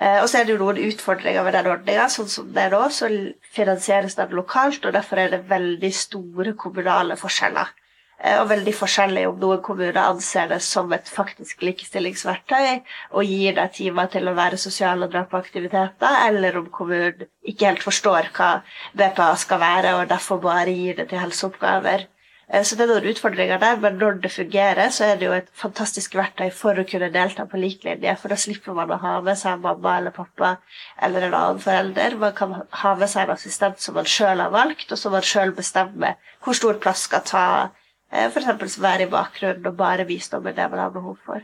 Eh, 0.00 0.20
og 0.22 0.28
så 0.28 0.38
er 0.38 0.46
det 0.46 0.54
jo 0.54 0.60
noen 0.60 0.84
utfordringer 0.90 1.42
med 1.42 1.56
den 1.56 1.72
ordninga. 1.72 2.06
Sånn 2.12 2.28
som 2.30 2.52
det 2.54 2.68
er 2.68 2.76
nå, 2.76 2.84
så 2.94 3.08
finansieres 3.56 4.20
den 4.20 4.36
lokalt, 4.36 4.84
og 4.84 4.94
derfor 4.94 5.24
er 5.24 5.32
det 5.34 5.46
veldig 5.48 5.94
store 6.04 6.54
kommunale 6.60 7.16
forskjeller. 7.18 7.72
Eh, 8.18 8.40
og 8.40 8.48
veldig 8.50 8.74
forskjellig 8.74 9.22
om 9.28 9.38
noen 9.38 9.60
kommuner 9.62 10.00
anser 10.02 10.48
det 10.50 10.58
som 10.66 10.90
et 10.96 11.06
faktisk 11.06 11.62
likestillingsverktøy 11.62 12.80
og 13.14 13.22
gir 13.22 13.54
deg 13.60 13.72
timer 13.76 14.10
til 14.10 14.26
å 14.26 14.34
være 14.34 14.58
sosial 14.58 15.06
og 15.06 15.12
dra 15.12 15.22
på 15.30 15.38
aktiviteter, 15.38 16.20
eller 16.26 16.58
om 16.58 16.66
kommunen 16.74 17.28
ikke 17.46 17.70
helt 17.70 17.86
forstår 17.86 18.32
hva 18.34 18.52
BPA 18.98 19.32
skal 19.38 19.62
være, 19.62 19.96
og 20.00 20.10
derfor 20.10 20.42
bare 20.42 20.74
gir 20.74 20.98
det 20.98 21.12
til 21.12 21.22
helseoppgaver. 21.22 22.08
Eh, 22.50 22.66
så 22.66 22.74
det 22.74 22.88
er 22.88 22.92
noen 22.96 23.08
utfordringer 23.12 23.62
der, 23.62 23.78
men 23.86 24.02
når 24.02 24.20
det 24.26 24.34
fungerer, 24.34 24.90
så 24.90 25.12
er 25.12 25.22
det 25.22 25.30
jo 25.30 25.38
et 25.38 25.54
fantastisk 25.62 26.18
verktøy 26.18 26.50
for 26.50 26.74
å 26.74 26.88
kunne 26.90 27.14
delta 27.14 27.46
på 27.46 27.62
lik 27.62 27.86
linje. 27.86 28.18
For 28.18 28.34
da 28.34 28.42
slipper 28.42 28.74
man 28.74 28.90
å 28.90 28.98
ha 28.98 29.18
med 29.22 29.38
seg 29.38 29.62
mamma 29.62 29.98
eller 30.00 30.18
pappa 30.18 30.56
eller 30.98 31.28
en 31.28 31.38
annen 31.38 31.62
forelder. 31.62 32.18
Man 32.18 32.34
kan 32.34 32.62
ha 32.82 32.98
med 32.98 33.14
seg 33.14 33.28
en 33.28 33.38
assistent 33.38 33.78
som 33.78 33.94
man 33.94 34.10
sjøl 34.10 34.42
har 34.42 34.50
valgt, 34.50 34.90
og 34.90 34.98
som 34.98 35.14
man 35.14 35.34
sjøl 35.34 35.54
bestemmer 35.54 36.18
hvor 36.42 36.58
stor 36.58 36.82
plass 36.82 37.06
skal 37.06 37.22
ta 37.28 37.44
F.eks. 38.10 38.78
være 38.80 39.04
i 39.04 39.10
bakgrunnen 39.12 39.66
og 39.66 39.76
bare 39.76 40.04
med 40.06 40.54
det 40.56 40.70
man 40.70 40.78
har 40.78 40.90
behov 40.90 41.16
for. 41.24 41.42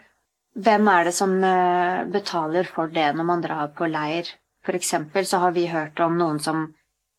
Hvem 0.55 0.89
er 0.89 1.05
det 1.05 1.15
som 1.15 1.35
eh, 1.45 2.05
betaler 2.07 2.65
for 2.65 2.87
det 2.87 3.11
når 3.17 3.25
man 3.25 3.43
drar 3.43 3.69
på 3.77 3.87
leir? 3.87 4.31
For 4.65 4.75
eksempel 4.75 5.27
så 5.27 5.39
har 5.39 5.53
vi 5.53 5.67
hørt 5.67 6.01
om 6.01 6.17
noen 6.17 6.39
som 6.41 6.75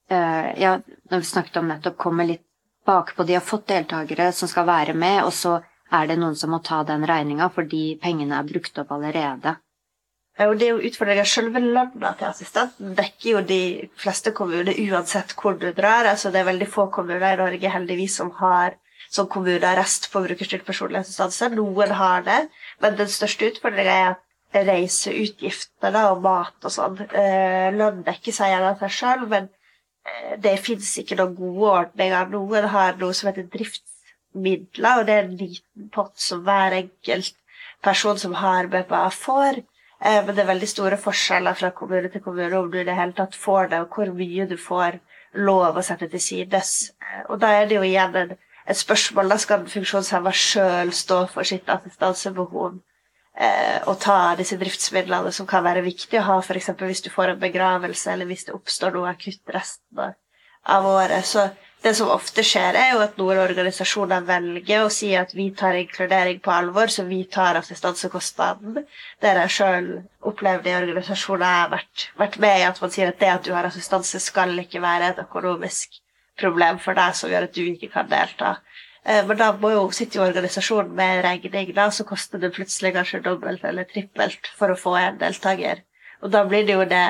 eh, 0.09 0.49
ja, 0.61 0.79
når 1.11 1.19
vi 1.19 1.25
snakket 1.25 1.57
om 1.57 1.67
nettopp, 1.67 1.97
kommer 1.97 2.25
litt 2.25 2.45
bakpå. 2.85 3.23
De 3.23 3.33
har 3.33 3.45
fått 3.45 3.67
deltakere 3.67 4.31
som 4.31 4.49
skal 4.49 4.65
være 4.65 4.93
med, 4.93 5.23
og 5.25 5.33
så 5.33 5.59
er 5.91 6.07
det 6.07 6.17
noen 6.17 6.35
som 6.35 6.49
må 6.55 6.61
ta 6.65 6.81
den 6.83 7.05
regninga 7.05 7.51
fordi 7.53 7.99
pengene 8.01 8.39
er 8.39 8.49
brukt 8.49 8.79
opp 8.81 8.91
allerede. 8.95 9.57
Og 10.43 10.57
det 10.59 10.67
er 10.67 10.73
jo 10.73 10.87
utfordringer. 10.89 11.27
Selve 11.29 11.61
lønna 11.63 12.11
til 12.19 12.27
assistenten 12.27 12.95
dekker 12.97 13.29
jo 13.29 13.43
de 13.47 13.61
fleste 13.99 14.33
kommuner 14.35 14.75
uansett 14.83 15.31
hvor 15.39 15.55
du 15.59 15.69
drar. 15.71 16.09
Altså, 16.09 16.31
det 16.31 16.41
er 16.41 16.49
veldig 16.49 16.67
få 16.71 16.89
kommuner 16.91 17.29
i 17.29 17.39
Norge 17.39 17.71
heldigvis 17.71 18.17
som 18.19 18.33
har 18.41 18.75
som 19.09 19.29
kommunearrest 19.31 20.09
på 20.11 20.21
brukerstyrt 20.25 20.65
personlig 20.67 21.01
assistanse. 21.01 21.49
Noen 21.53 21.93
har 21.99 22.25
det, 22.25 22.39
men 22.83 22.97
den 22.99 23.11
største 23.11 23.51
utfordringa 23.51 23.97
er 23.97 24.07
at 24.13 24.23
reiseutgiftene 24.65 26.05
og 26.11 26.23
mat 26.23 26.67
og 26.67 26.71
sånn 26.71 26.99
eh, 27.09 27.71
Lønn 27.75 28.03
dekker 28.07 28.35
seg 28.35 28.53
gjerne 28.53 28.73
av 28.73 28.83
seg 28.83 28.93
sjøl, 28.97 29.25
men 29.31 29.49
eh, 30.07 30.35
det 30.41 30.57
fins 30.63 30.93
ikke 31.01 31.17
noen 31.19 31.35
gode 31.37 31.71
ordninger. 31.81 32.31
Noen 32.31 32.69
har 32.71 32.99
noe 33.01 33.15
som 33.17 33.31
heter 33.31 33.49
driftsmidler, 33.51 35.01
og 35.01 35.09
det 35.09 35.17
er 35.17 35.25
en 35.25 35.39
liten 35.39 35.89
pott 35.95 36.15
som 36.21 36.45
hver 36.47 36.77
enkelt 36.79 37.35
person 37.85 38.19
som 38.19 38.35
har 38.39 38.71
BPA, 38.71 39.09
får. 39.11 39.61
Eh, 40.01 40.21
men 40.25 40.33
det 40.33 40.43
er 40.43 40.51
veldig 40.53 40.69
store 40.69 40.99
forskjeller 41.01 41.57
fra 41.59 41.71
kommune 41.75 42.11
til 42.13 42.23
kommune 42.23 42.57
om 42.59 42.71
du 42.71 42.79
i 42.79 42.87
det 42.87 42.97
hele 42.97 43.15
tatt 43.17 43.35
får 43.35 43.71
det, 43.73 43.83
og 43.83 43.95
hvor 43.95 44.11
mye 44.17 44.47
du 44.49 44.57
får 44.61 44.99
lov 45.35 45.77
å 45.77 45.83
sette 45.85 46.09
til 46.11 46.23
sides. 46.23 46.73
Eh, 47.01 47.23
og 47.29 47.39
da 47.43 47.53
er 47.59 47.69
det 47.69 47.79
jo 47.79 47.85
igjen 47.87 48.19
en, 48.21 48.35
et 48.67 48.79
spørsmål. 48.79 49.31
Da 49.33 49.37
skal 49.41 49.67
funksjonshemma 49.69 50.33
sjøl 50.35 50.93
stå 50.95 51.21
for 51.33 51.47
sitt 51.47 51.69
assistansebehov 51.71 52.79
eh, 53.37 53.79
og 53.85 53.99
ta 54.03 54.19
disse 54.39 54.57
driftsmidlene 54.61 55.33
som 55.35 55.49
kan 55.49 55.65
være 55.65 55.85
viktige 55.85 56.23
å 56.23 56.27
ha, 56.29 56.39
f.eks. 56.41 56.73
hvis 56.81 57.05
du 57.05 57.11
får 57.13 57.35
en 57.35 57.43
begravelse, 57.43 58.11
eller 58.13 58.29
hvis 58.29 58.47
det 58.49 58.57
oppstår 58.57 58.95
noe 58.95 59.11
akutt 59.13 59.55
resten 59.55 60.15
av 60.65 60.89
året. 60.89 61.25
Så 61.29 61.49
det 61.85 61.91
som 61.93 62.09
ofte 62.09 62.41
skjer, 62.41 62.73
er 62.79 62.95
jo 62.95 63.01
at 63.03 63.19
noen 63.21 63.37
organisasjoner 63.43 64.23
velger 64.25 64.85
å 64.87 64.93
si 64.93 65.11
at 65.13 65.35
vi 65.37 65.51
tar 65.53 65.77
inkludering 65.77 66.39
på 66.41 66.49
alvor, 66.49 66.89
så 66.89 67.05
vi 67.05 67.19
tar 67.29 67.59
assistansekostnaden. 67.59 68.79
Det 69.21 69.29
har 69.29 69.43
jeg 69.43 69.53
sjøl 69.59 69.91
opplevd 70.25 70.65
i 70.65 70.73
organisasjoner 70.79 71.45
jeg 71.45 71.61
har 71.61 71.69
vært, 71.75 72.07
vært, 72.23 72.39
med 72.41 72.57
i, 72.57 72.65
at 72.71 72.81
man 72.81 72.95
sier 72.95 73.13
at 73.13 73.21
det 73.21 73.29
at 73.35 73.45
du 73.45 73.53
har 73.53 73.69
assistanse, 73.69 74.23
skal 74.23 74.57
ikke 74.63 74.81
være 74.81 75.11
et 75.13 75.21
økonomisk 75.27 76.01
problem 76.39 76.79
for 76.83 76.97
deg 76.97 77.15
som 77.17 77.31
gjør 77.31 77.47
at 77.47 77.55
du 77.55 77.63
ikke 77.65 77.91
kan 77.93 78.09
delta. 78.11 78.55
Eh, 79.05 79.21
men 79.27 79.37
da 79.37 79.51
må 79.61 79.71
jo 79.73 79.85
sitte 79.95 80.19
i 80.19 80.23
organisasjonen 80.25 80.95
med 80.97 81.21
regning, 81.25 81.71
da, 81.77 81.89
så 81.93 82.07
koster 82.07 82.41
det 82.41 82.53
plutselig 82.55 82.95
kanskje 82.95 83.23
dobbelt 83.25 83.63
eller 83.67 83.87
trippelt 83.89 84.49
for 84.57 84.73
å 84.73 84.79
få 84.79 84.95
en 85.01 85.21
deltaker. 85.21 85.83
Og 86.23 86.33
da 86.33 86.43
blir 86.49 86.65
det 86.65 86.77
jo 86.77 86.87
det 86.89 87.05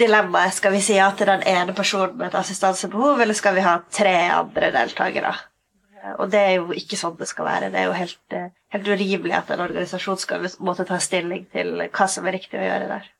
dilemmaet. 0.00 0.56
Skal 0.56 0.72
vi 0.72 0.82
si 0.84 0.96
ja 0.96 1.10
til 1.16 1.28
den 1.28 1.44
ene 1.48 1.74
personen 1.76 2.16
med 2.16 2.30
et 2.30 2.40
assistansebehov, 2.40 3.20
eller 3.20 3.36
skal 3.36 3.58
vi 3.58 3.66
ha 3.66 3.76
tre 3.92 4.16
andre 4.32 4.72
deltakere? 4.74 5.34
Og 6.16 6.30
det 6.32 6.40
er 6.40 6.54
jo 6.56 6.70
ikke 6.72 6.96
sånn 6.96 7.18
det 7.18 7.28
skal 7.28 7.44
være. 7.44 7.68
Det 7.72 7.80
er 7.80 7.88
jo 7.90 7.96
helt, 7.98 8.20
eh, 8.32 8.50
helt 8.72 8.88
urimelig 8.88 9.36
at 9.36 9.50
en 9.52 9.66
organisasjon 9.66 10.18
skal 10.18 10.48
måtte 10.64 10.88
ta 10.88 10.96
stilling 10.98 11.44
til 11.52 11.74
hva 11.88 12.08
som 12.08 12.26
er 12.26 12.38
riktig 12.38 12.60
å 12.60 12.64
gjøre 12.64 12.88
der. 12.88 13.10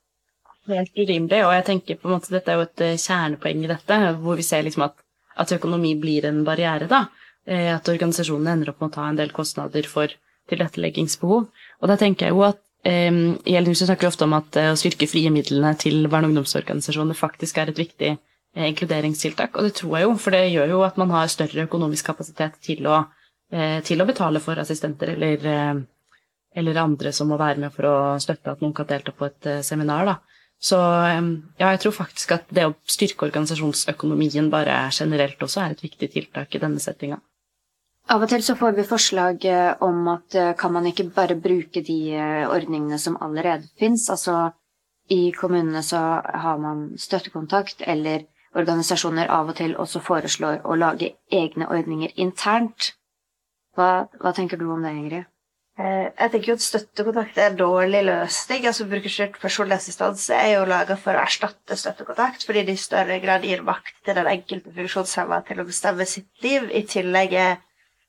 Helt 0.68 0.92
urimelig, 0.98 1.40
og 1.46 1.54
jeg 1.54 1.64
tenker 1.66 1.98
på 1.98 2.08
en 2.08 2.18
måte 2.18 2.32
dette 2.34 2.52
er 2.52 2.58
jo 2.58 2.66
et 2.66 2.82
eh, 2.84 2.98
kjernepoeng 3.00 3.64
i 3.64 3.70
dette, 3.70 3.98
hvor 4.20 4.36
vi 4.36 4.44
ser 4.44 4.64
liksom 4.66 4.84
at, 4.86 4.96
at 5.40 5.54
økonomi 5.56 5.94
blir 6.00 6.26
en 6.28 6.42
barriere, 6.44 6.88
da. 6.90 7.06
Eh, 7.48 7.70
at 7.72 7.88
organisasjonene 7.88 8.58
ender 8.58 8.72
opp 8.72 8.82
med 8.82 8.90
å 8.90 8.96
ta 8.98 9.06
en 9.08 9.20
del 9.20 9.32
kostnader 9.34 9.88
for 9.88 10.12
tilretteleggingsbehov. 10.52 11.46
Og 11.80 11.88
da 11.88 11.96
tenker 12.00 12.28
jeg 12.28 12.36
jo 12.36 12.48
at 12.48 12.66
Um, 12.80 13.34
I 13.44 13.58
Eldhuset 13.58 13.90
snakker 13.90 14.06
vi 14.06 14.08
ofte 14.08 14.24
om 14.24 14.32
at 14.38 14.56
å 14.56 14.70
styrke 14.80 15.04
frie 15.04 15.28
midlene 15.28 15.74
til 15.76 16.06
barne- 16.08 16.24
og 16.24 16.30
ungdomsorganisasjoner 16.30 17.18
faktisk 17.18 17.58
er 17.60 17.68
et 17.68 17.76
viktig 17.76 18.14
inkluderingstiltak, 18.56 19.52
og 19.52 19.66
det 19.66 19.74
tror 19.76 19.98
jeg 19.98 20.06
jo, 20.06 20.14
for 20.16 20.32
det 20.32 20.40
gjør 20.48 20.72
jo 20.72 20.78
at 20.86 20.96
man 20.96 21.12
har 21.12 21.28
større 21.28 21.66
økonomisk 21.68 22.08
kapasitet 22.08 22.56
til 22.64 22.88
å, 22.88 23.02
til 23.84 24.00
å 24.00 24.06
betale 24.08 24.40
for 24.40 24.58
assistenter 24.64 25.12
eller, 25.12 25.44
eller, 26.56 26.80
andre 26.80 27.12
som 27.12 27.28
må 27.28 27.36
være 27.36 27.60
med 27.66 27.76
for 27.76 27.90
å 27.90 27.94
støtte 28.24 28.56
at 28.56 28.64
noen 28.64 28.72
kan 28.80 28.88
delta 28.88 29.12
på 29.12 29.28
et 29.28 29.50
seminar. 29.68 30.08
Da. 30.08 30.16
Så 30.60 30.76
ja, 30.76 31.70
jeg 31.70 31.80
tror 31.80 31.94
faktisk 31.96 32.34
at 32.36 32.50
det 32.52 32.66
å 32.68 32.76
styrke 32.84 33.24
organisasjonsøkonomien 33.30 34.50
bare 34.52 34.76
generelt 34.92 35.40
også 35.40 35.62
er 35.64 35.74
et 35.74 35.84
viktig 35.84 36.10
tiltak 36.12 36.54
i 36.54 36.60
denne 36.60 36.82
settinga. 36.82 37.20
Av 38.10 38.24
og 38.24 38.30
til 38.32 38.42
så 38.42 38.56
får 38.58 38.74
vi 38.76 38.84
forslag 38.88 39.44
eh, 39.46 39.72
om 39.86 40.08
at 40.10 40.34
eh, 40.34 40.52
kan 40.58 40.72
man 40.74 40.88
ikke 40.90 41.08
bare 41.14 41.36
bruke 41.38 41.82
de 41.86 41.98
eh, 42.18 42.48
ordningene 42.50 42.98
som 42.98 43.18
allerede 43.22 43.68
fins? 43.78 44.08
Altså 44.10 44.50
i 45.10 45.30
kommunene 45.36 45.82
så 45.86 46.00
har 46.44 46.58
man 46.58 46.88
støttekontakt, 46.98 47.84
eller 47.86 48.26
organisasjoner 48.54 49.30
av 49.30 49.52
og 49.52 49.58
til 49.60 49.76
også 49.78 50.02
foreslår 50.02 50.64
å 50.66 50.76
lage 50.78 51.12
egne 51.30 51.68
ordninger 51.70 52.12
internt. 52.16 52.92
Hva, 53.78 54.08
hva 54.18 54.34
tenker 54.34 54.58
du 54.58 54.66
om 54.70 54.82
det, 54.82 54.92
Ingrid? 54.98 55.30
Jeg 55.80 56.30
tenker 56.32 56.50
jo 56.50 56.54
at 56.58 56.64
støttekontakt 56.64 57.38
er 57.38 57.50
en 57.50 57.56
dårlig 57.56 58.02
løsning. 58.04 58.66
altså 58.68 58.84
Brukerstyrt 58.90 59.38
personlig 59.40 59.78
assistanse 59.78 60.36
er 60.36 60.58
jo 60.58 60.68
laga 60.68 60.96
for 61.00 61.16
å 61.16 61.22
erstatte 61.22 61.78
støttekontakt, 61.78 62.44
fordi 62.44 62.66
det 62.68 62.76
i 62.76 62.82
større 62.82 63.16
grad 63.22 63.46
gir 63.48 63.62
makt 63.64 63.94
til 64.04 64.18
den 64.18 64.28
enkelte 64.28 64.74
funksjonshemma 64.76 65.40
til 65.48 65.62
å 65.62 65.66
bestemme 65.68 66.06
sitt 66.08 66.44
liv. 66.44 66.68
I 66.68 66.84
tillegg 66.90 67.36
er 67.38 67.58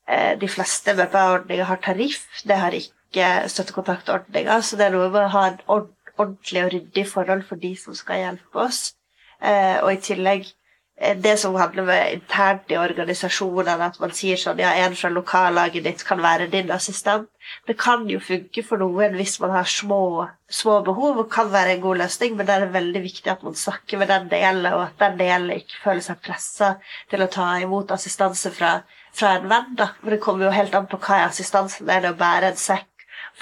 Eh, 0.08 0.38
de 0.38 0.48
fleste 0.48 0.94
BPA-ordninger 0.98 1.64
har 1.64 1.78
tariff, 1.82 2.26
det 2.44 2.56
har 2.58 2.74
ikke 2.74 3.28
støttekontaktordninger. 3.48 4.60
Så 4.60 4.76
det 4.76 4.88
er 4.88 4.96
noe 4.96 5.10
med 5.12 5.26
å 5.26 5.34
ha 5.36 5.44
en 5.50 5.60
ordentlig 5.70 6.64
og 6.64 6.72
ryddig 6.74 7.06
forhold 7.08 7.46
for 7.48 7.62
de 7.62 7.74
som 7.78 7.94
skal 7.94 8.24
hjelpe 8.24 8.64
oss. 8.66 8.96
Eh, 9.40 9.78
og 9.82 9.92
i 9.92 10.00
tillegg 10.02 10.48
eh, 10.48 10.56
det 11.00 11.36
som 11.40 11.54
handler 11.54 11.82
med 11.82 12.12
internt 12.12 12.70
i 12.70 12.76
organisasjonene, 12.78 13.88
at 13.88 13.98
man 14.00 14.12
sier 14.14 14.38
sånn 14.38 14.60
ja, 14.62 14.70
en 14.84 14.94
fra 14.94 15.10
lokallaget 15.10 15.86
ditt 15.86 16.04
kan 16.06 16.22
være 16.22 16.46
din 16.52 16.70
assistent. 16.70 17.28
Det 17.66 17.74
kan 17.80 18.04
jo 18.10 18.20
funke 18.22 18.62
for 18.62 18.78
noen 18.78 19.16
hvis 19.18 19.38
man 19.42 19.50
har 19.56 19.66
små, 19.66 20.28
små 20.46 20.78
behov, 20.86 21.24
og 21.24 21.30
kan 21.32 21.50
være 21.52 21.74
en 21.74 21.82
god 21.82 22.04
løsning, 22.04 22.36
men 22.36 22.46
det 22.46 22.54
er 22.54 22.74
veldig 22.76 23.02
viktig 23.02 23.32
at 23.32 23.42
man 23.42 23.58
snakker 23.58 23.98
med 23.98 24.12
den 24.12 24.30
det 24.30 24.44
gjelder, 24.44 24.78
og 24.78 24.84
at 24.86 24.98
den 25.02 25.18
det 25.18 25.30
gjelder, 25.32 25.62
ikke 25.64 25.84
føler 25.88 26.06
seg 26.06 26.22
pressa 26.28 26.74
til 27.10 27.24
å 27.24 27.30
ta 27.38 27.48
imot 27.64 27.96
assistanse 27.96 28.54
fra 28.54 28.76
fra 29.12 29.34
en 29.36 29.48
venn. 29.48 29.74
da, 29.76 29.88
for 30.00 30.10
Det 30.10 30.20
kommer 30.20 30.46
jo 30.46 30.54
helt 30.56 30.74
an 30.74 30.88
på 30.90 30.98
hva 31.02 31.26
assistansen. 31.26 31.90
Er 31.90 32.00
det 32.04 32.14
å 32.14 32.18
bære 32.18 32.52
en 32.52 32.60
sekk, 32.60 32.88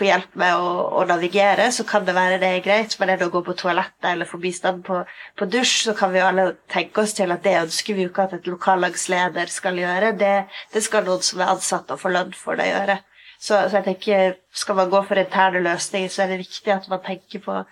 få 0.00 0.06
hjelp 0.08 0.36
med 0.40 0.56
å, 0.56 0.70
å, 0.98 1.04
navigere, 1.08 1.68
så 1.76 1.84
kan 1.88 2.06
det 2.06 2.14
være 2.16 2.38
det 2.42 2.50
er 2.56 2.64
greit. 2.64 2.96
Men 3.00 3.12
er 3.12 3.20
det 3.20 3.28
å 3.28 3.34
gå 3.34 3.42
på 3.46 3.56
toalettet 3.60 4.08
eller 4.12 4.28
få 4.28 4.40
bistand 4.42 4.82
på, 4.86 5.02
på, 5.38 5.48
dusj, 5.52 5.74
så 5.86 5.94
kan 5.98 6.14
vi 6.14 6.22
alle 6.24 6.46
tenke 6.72 7.04
oss 7.04 7.14
til 7.18 7.32
at 7.34 7.44
det 7.44 7.58
ønsker 7.60 7.96
vi 7.96 8.06
jo 8.06 8.12
ikke 8.12 8.26
at 8.28 8.38
et 8.38 8.50
lokallagsleder 8.50 9.52
skal 9.52 9.80
gjøre. 9.80 10.14
Det, 10.20 10.34
det 10.74 10.84
skal 10.86 11.06
noen 11.08 11.24
som 11.26 11.42
er 11.42 11.52
ansatt 11.54 11.92
og 11.92 12.00
får 12.02 12.16
lønn 12.16 12.32
for 12.36 12.60
det, 12.60 12.70
gjøre. 12.72 12.98
Så, 13.40 13.54
så, 13.54 13.78
jeg 13.78 13.86
tenker, 13.88 14.38
skal 14.52 14.80
man 14.80 14.90
gå 14.92 15.04
for 15.08 15.20
interne 15.20 15.62
løsninger, 15.64 16.12
så 16.12 16.24
er 16.24 16.34
det 16.34 16.42
viktig 16.42 16.74
at 16.76 16.90
man 16.92 17.04
tenker 17.06 17.44
på 17.44 17.62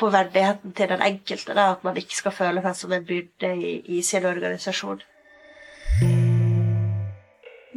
på 0.00 0.08
verdigheten 0.08 0.72
til 0.72 0.88
den 0.88 1.02
enkelte. 1.04 1.52
Da, 1.52 1.66
at 1.74 1.82
man 1.84 1.98
ikke 2.00 2.16
skal 2.16 2.32
føle 2.32 2.62
seg 2.64 2.78
som 2.78 2.96
en 2.96 3.04
byrde 3.04 3.52
i, 3.60 3.74
i 3.92 4.00
sin 4.00 4.24
organisasjon 4.24 5.02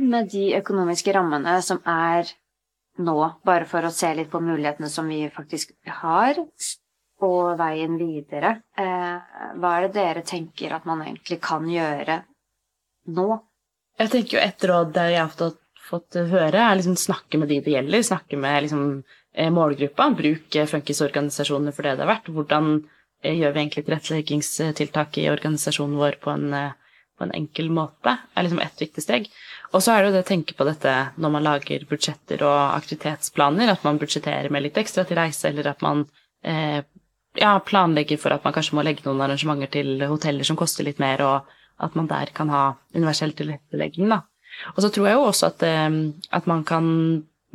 med 0.06 0.30
de 0.32 0.56
økonomiske 0.58 1.14
rammene 1.16 1.56
som 1.66 1.82
er 1.90 2.30
nå, 2.98 3.18
bare 3.46 3.68
for 3.70 3.86
å 3.86 3.94
se 3.94 4.12
litt 4.16 4.32
på 4.32 4.42
mulighetene 4.44 4.90
som 4.92 5.08
vi 5.12 5.26
faktisk 5.34 5.74
har, 6.02 6.40
og 7.26 7.58
veien 7.60 7.98
videre, 8.00 8.58
eh, 8.78 9.36
hva 9.56 9.74
er 9.76 9.88
det 9.88 9.94
dere 9.96 10.24
tenker 10.28 10.76
at 10.76 10.88
man 10.88 11.04
egentlig 11.06 11.40
kan 11.44 11.68
gjøre 11.70 12.22
nå? 13.16 13.28
Jeg 14.00 14.12
tenker 14.12 14.38
jo 14.38 14.44
et 14.44 14.66
råd 14.68 14.98
jeg 15.00 15.22
har 15.22 15.54
fått, 15.86 16.18
høre, 16.18 16.60
er 16.60 16.76
liksom 16.76 16.98
snakke 17.00 17.40
med 17.40 17.52
de 17.54 17.62
det 17.64 17.76
gjelder. 17.78 18.04
Snakke 18.04 18.38
med 18.38 18.66
liksom, 18.66 19.04
eh, 19.34 19.52
målgruppa. 19.54 20.10
Bruk 20.18 20.58
funkisorganisasjonene 20.68 21.72
for 21.72 21.84
det 21.84 21.96
det 21.96 22.04
har 22.04 22.12
vært. 22.18 22.28
Hvordan 22.28 22.90
eh, 23.24 23.38
gjør 23.38 23.54
vi 23.54 23.62
egentlig 23.62 23.86
tilretteleggingstiltak 23.86 25.18
i 25.22 25.30
organisasjonen 25.32 25.96
vår 26.02 26.20
på 26.20 26.34
en, 26.34 26.74
på 27.16 27.24
en 27.24 27.36
enkel 27.40 27.72
måte? 27.72 28.18
er 28.36 28.44
liksom 28.44 28.60
ett 28.66 28.82
viktig 28.82 29.04
steg. 29.04 29.32
Og 29.74 29.82
så 29.84 29.94
er 29.94 30.04
det 30.04 30.10
jo 30.10 30.16
det 30.16 30.24
å 30.26 30.28
tenke 30.28 30.56
på 30.58 30.68
dette 30.68 30.94
når 31.22 31.34
man 31.34 31.46
lager 31.46 31.86
budsjetter 31.90 32.44
og 32.46 32.60
aktivitetsplaner, 32.76 33.72
at 33.72 33.86
man 33.88 34.00
budsjetterer 34.02 34.54
med 34.54 34.66
litt 34.68 34.78
ekstra 34.82 35.06
til 35.08 35.20
reise, 35.20 35.50
eller 35.50 35.72
at 35.72 35.84
man 35.86 36.06
eh, 36.46 36.82
ja, 37.40 37.56
planlegger 37.66 38.20
for 38.22 38.36
at 38.36 38.46
man 38.46 38.56
kanskje 38.56 38.78
må 38.78 38.86
legge 38.86 39.06
noen 39.08 39.24
arrangementer 39.26 39.72
til 39.74 40.08
hoteller 40.08 40.48
som 40.48 40.60
koster 40.60 40.88
litt 40.88 41.02
mer, 41.04 41.24
og 41.26 41.86
at 41.86 41.96
man 42.00 42.08
der 42.08 42.32
kan 42.36 42.52
ha 42.54 42.66
universell 42.96 43.36
tilrettelegging, 43.36 44.08
da. 44.14 44.22
Og 44.76 44.84
så 44.84 44.92
tror 44.94 45.10
jeg 45.10 45.18
jo 45.18 45.26
også 45.28 45.50
at, 45.52 45.64
eh, 45.68 46.02
at 46.38 46.48
man 46.48 46.64
kan 46.68 46.86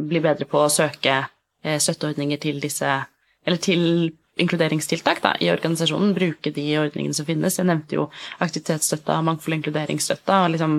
bli 0.00 0.21
bedre 0.25 0.49
på 0.49 0.64
å 0.64 0.73
søke 0.73 1.23
eh, 1.62 1.79
støtteordninger 1.81 2.40
til 2.40 2.61
disse 2.61 3.00
Eller 3.40 3.57
til 3.57 4.11
inkluderingstiltak 4.37 5.23
da, 5.25 5.31
i 5.40 5.49
organisasjonen. 5.49 6.12
Bruke 6.12 6.50
de 6.52 6.64
ordningene 6.76 7.17
som 7.17 7.25
finnes. 7.25 7.57
Jeg 7.57 7.69
nevnte 7.69 7.97
jo 7.97 8.02
aktivitetsstøtta, 8.45 9.17
mangfold- 9.25 9.55
og 9.55 9.59
inkluderingsstøtta. 9.61 10.43
og 10.45 10.50
liksom 10.55 10.75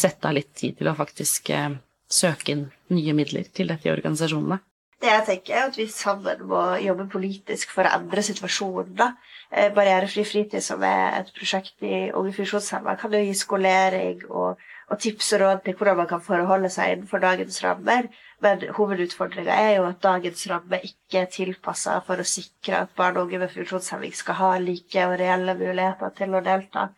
sette 0.00 0.28
av 0.28 0.34
litt 0.36 0.54
tid 0.56 0.78
til 0.78 0.88
å 0.88 0.96
faktisk 0.96 1.50
eh, 1.50 1.76
søke 2.08 2.54
inn 2.54 2.64
nye 2.94 3.14
midler 3.16 3.48
til 3.52 3.68
dette 3.68 3.88
i 3.88 3.92
organisasjonene. 3.92 4.62
Det 4.98 5.10
jeg 5.12 5.24
tenker 5.26 5.54
er 5.54 5.66
at 5.68 5.76
Vi 5.78 5.86
sammen 5.94 6.40
må 6.50 6.60
jobbe 6.82 7.04
politisk 7.12 7.70
for 7.70 7.86
å 7.86 7.98
endre 8.00 8.22
situasjonen. 8.22 8.94
da. 8.98 9.12
Eh, 9.50 9.68
barrierefri 9.72 10.24
fritid, 10.24 10.62
som 10.62 10.82
er 10.82 11.20
et 11.20 11.30
prosjekt 11.36 11.84
i 11.86 12.10
Unge 12.10 12.32
funksjonshemmede, 12.36 12.98
kan 13.00 13.12
jo 13.12 13.20
gi 13.22 13.34
skolering 13.34 14.24
og, 14.28 14.58
og 14.90 14.98
tips 15.00 15.32
og 15.36 15.40
råd 15.40 15.62
til 15.64 15.76
hvordan 15.76 15.96
man 15.96 16.08
kan 16.08 16.20
forholde 16.20 16.70
seg 16.70 16.96
innenfor 16.96 17.22
dagens 17.22 17.62
rammer. 17.64 18.08
Men 18.42 18.66
hovedutfordringa 18.74 19.54
er 19.54 19.70
jo 19.76 19.86
at 19.88 20.02
dagens 20.02 20.46
ramme 20.50 20.80
ikke 20.90 21.22
er 21.22 21.30
tilpassa 21.36 22.00
for 22.08 22.18
å 22.18 22.26
sikre 22.26 22.82
at 22.82 22.96
barn 22.96 23.16
og 23.16 23.28
unge 23.28 23.38
med 23.44 23.54
funksjonshemming 23.54 24.16
skal 24.16 24.40
ha 24.40 24.50
like 24.58 25.06
og 25.06 25.16
reelle 25.20 25.54
muligheter 25.54 26.12
til 26.18 26.34
å 26.34 26.42
delta. 26.44 26.88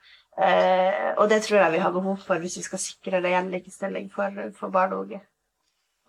Eh, 0.47 1.13
og 1.17 1.29
det 1.31 1.43
tror 1.43 1.59
jeg 1.59 1.73
vi 1.73 1.79
har 1.79 1.91
behov 1.91 2.17
for 2.17 2.39
hvis 2.39 2.57
vi 2.57 2.63
skal 2.63 2.79
sikre 2.79 3.21
reell 3.25 3.51
likestilling 3.51 4.11
for, 4.15 4.33
for 4.59 4.69
barn 4.69 4.93
og 4.93 5.01
unge. 5.01 5.21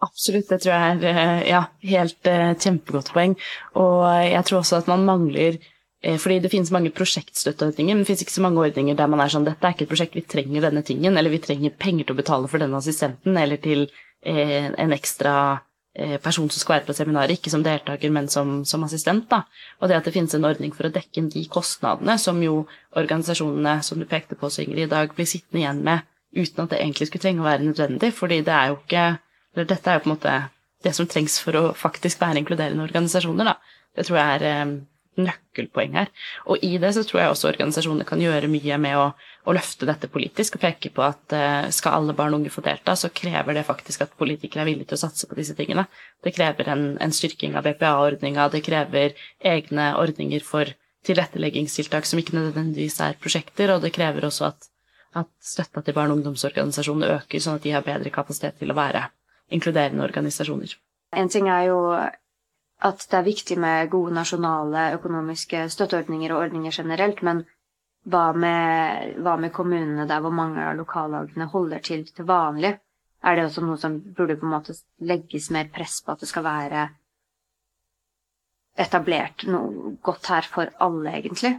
Absolutt, 0.05 0.49
det 0.51 0.61
tror 0.61 0.73
jeg 0.75 0.97
er 0.97 1.05
eh, 1.09 1.47
ja, 1.49 1.63
helt 1.89 2.29
uh, 2.29 2.53
kjempegodt 2.53 3.09
poeng. 3.15 3.33
Og 3.81 4.03
jeg 4.27 4.43
tror 4.45 4.59
også 4.59 4.81
at 4.81 4.89
man 4.91 5.05
mangler 5.07 5.57
eh, 5.57 6.19
fordi 6.21 6.37
det 6.43 6.51
finnes 6.53 6.73
mange 6.75 6.91
prosjektstøtteordninger, 6.93 7.95
men 7.95 8.03
det 8.03 8.11
finnes 8.11 8.25
ikke 8.27 8.35
så 8.35 8.45
mange 8.45 8.61
ordninger 8.61 8.97
der 8.99 9.09
man 9.09 9.23
er 9.23 9.33
sånn 9.33 9.47
dette 9.47 9.65
er 9.65 9.73
ikke 9.73 9.87
et 9.87 9.93
prosjekt, 9.93 10.19
vi 10.19 10.25
trenger 10.25 10.67
denne 10.67 10.85
tingen, 10.85 11.17
eller 11.17 11.33
vi 11.33 11.41
trenger 11.41 11.73
penger 11.81 12.05
til 12.05 12.17
å 12.17 12.21
betale 12.21 12.51
for 12.51 12.61
denne 12.61 12.77
assistenten, 12.77 13.39
eller 13.41 13.57
til 13.63 13.87
eh, 14.21 14.69
en 14.69 14.93
ekstra 14.93 15.37
Eh, 15.99 16.19
person 16.21 16.45
som 16.49 16.61
skal 16.61 16.75
være 16.75 16.85
på 16.85 16.93
seminaret, 16.93 17.31
ikke 17.33 17.49
som 17.49 17.63
deltaker, 17.65 18.11
men 18.13 18.27
som, 18.29 18.59
som, 18.69 18.83
assistent. 18.85 19.23
Da. 19.31 19.39
Og 19.81 19.89
det 19.89 19.95
at 19.97 20.05
det 20.05 20.11
finnes 20.13 20.35
en 20.37 20.45
ordning 20.45 20.69
for 20.75 20.85
å 20.85 20.91
dekke 20.93 21.17
inn 21.17 21.31
de 21.33 21.41
kostnadene 21.49 22.19
som 22.21 22.37
jo 22.43 22.67
organisasjonene 22.93 23.79
som 23.81 23.97
du 23.97 24.05
pekte 24.05 24.37
på, 24.37 24.51
Ingrid, 24.61 24.83
i 24.85 24.91
dag 24.91 25.15
blir 25.17 25.25
sittende 25.25 25.63
igjen 25.63 25.81
med 25.87 26.05
uten 26.37 26.63
at 26.63 26.75
det 26.75 26.83
egentlig 26.83 27.07
skulle 27.09 27.23
trenge 27.23 27.41
å 27.41 27.47
være 27.47 27.65
nødvendig. 27.65 28.11
fordi 28.13 28.43
det 28.45 28.53
er 28.53 28.67
jo 28.69 28.77
ikke 28.77 29.07
eller 29.57 29.69
Dette 29.73 29.89
er 29.89 29.97
jo 29.97 30.05
på 30.05 30.11
en 30.11 30.15
måte 30.15 30.35
det 30.85 30.93
som 30.93 31.07
trengs 31.09 31.39
for 31.41 31.57
å 31.57 31.63
faktisk 31.73 32.21
være 32.21 32.43
inkluderende 32.43 32.85
organisasjoner. 32.85 33.49
Da. 33.49 33.81
Det 33.97 34.05
tror 34.05 34.19
jeg 34.19 34.35
er 34.35 34.45
eh, 34.45 34.75
nøkkelpoeng 35.17 35.95
her. 35.97 36.11
Og 36.45 36.61
i 36.65 36.75
det 36.81 36.91
så 36.95 37.03
tror 37.07 37.21
jeg 37.21 37.33
også 37.33 37.49
organisasjonene 37.49 38.05
kan 38.07 38.21
gjøre 38.21 38.49
mye 38.51 38.77
med 38.81 38.99
å, 38.99 39.07
å 39.17 39.55
løfte 39.57 39.89
dette 39.89 40.09
politisk 40.13 40.57
og 40.59 40.63
peke 40.63 40.91
på 40.93 41.03
at 41.05 41.33
uh, 41.33 41.69
skal 41.73 41.97
alle 41.97 42.15
barn 42.17 42.35
og 42.35 42.43
unge 42.43 42.53
få 42.53 42.61
delta, 42.65 42.93
så 42.93 43.09
krever 43.09 43.57
det 43.57 43.65
faktisk 43.67 44.05
at 44.05 44.13
politikere 44.19 44.63
er 44.63 44.69
villige 44.69 44.91
til 44.91 44.99
å 44.99 45.03
satse 45.07 45.29
på 45.29 45.37
disse 45.39 45.57
tingene. 45.57 45.87
Det 46.21 46.35
krever 46.37 46.69
en, 46.73 46.85
en 47.01 47.15
styrking 47.15 47.57
av 47.57 47.65
BPA-ordninga, 47.65 48.49
det 48.53 48.61
krever 48.67 49.17
egne 49.41 49.89
ordninger 49.97 50.45
for 50.45 50.69
tilretteleggingstiltak 51.07 52.05
som 52.05 52.21
ikke 52.21 52.35
nødvendigvis 52.37 52.99
er 53.01 53.17
prosjekter, 53.21 53.73
og 53.73 53.85
det 53.85 53.95
krever 53.95 54.27
også 54.27 54.51
at, 54.51 54.69
at 55.17 55.31
støtta 55.41 55.81
til 55.81 55.97
barne- 55.97 56.13
og 56.13 56.21
ungdomsorganisasjonene 56.21 57.15
øker, 57.17 57.41
sånn 57.41 57.57
at 57.57 57.65
de 57.65 57.73
har 57.73 57.85
bedre 57.85 58.13
kapasitet 58.13 58.59
til 58.61 58.73
å 58.73 58.77
være 58.77 59.07
inkluderende 59.51 60.03
organisasjoner. 60.03 60.73
En 61.15 61.29
ting 61.31 61.47
er 61.49 61.69
jo 61.69 61.79
at 62.87 63.05
det 63.09 63.17
er 63.17 63.25
viktig 63.25 63.57
med 63.59 63.89
gode 63.89 64.13
nasjonale 64.13 64.91
økonomiske 64.97 65.63
støtteordninger 65.73 66.33
og 66.33 66.43
ordninger 66.45 66.75
generelt, 66.75 67.23
men 67.25 67.45
hva 68.07 68.31
med, 68.37 69.15
hva 69.23 69.35
med 69.41 69.51
kommunene 69.55 70.05
der 70.07 70.21
hvor 70.23 70.35
mange 70.35 70.61
av 70.63 70.77
lokallagene 70.77 71.49
holder 71.51 71.81
til 71.83 72.05
til 72.07 72.27
vanlig? 72.27 72.77
Er 73.23 73.35
det 73.35 73.47
også 73.47 73.63
noe 73.65 73.79
som 73.81 73.97
burde 73.99 74.37
på 74.37 74.45
en 74.45 74.53
måte 74.53 74.75
legges 75.01 75.49
mer 75.51 75.71
press 75.73 75.99
på 76.05 76.13
at 76.13 76.21
det 76.21 76.29
skal 76.29 76.45
være 76.45 76.87
etablert 78.77 79.47
noe 79.49 79.95
godt 80.05 80.29
her 80.29 80.45
for 80.45 80.69
alle, 80.85 81.15
egentlig? 81.17 81.55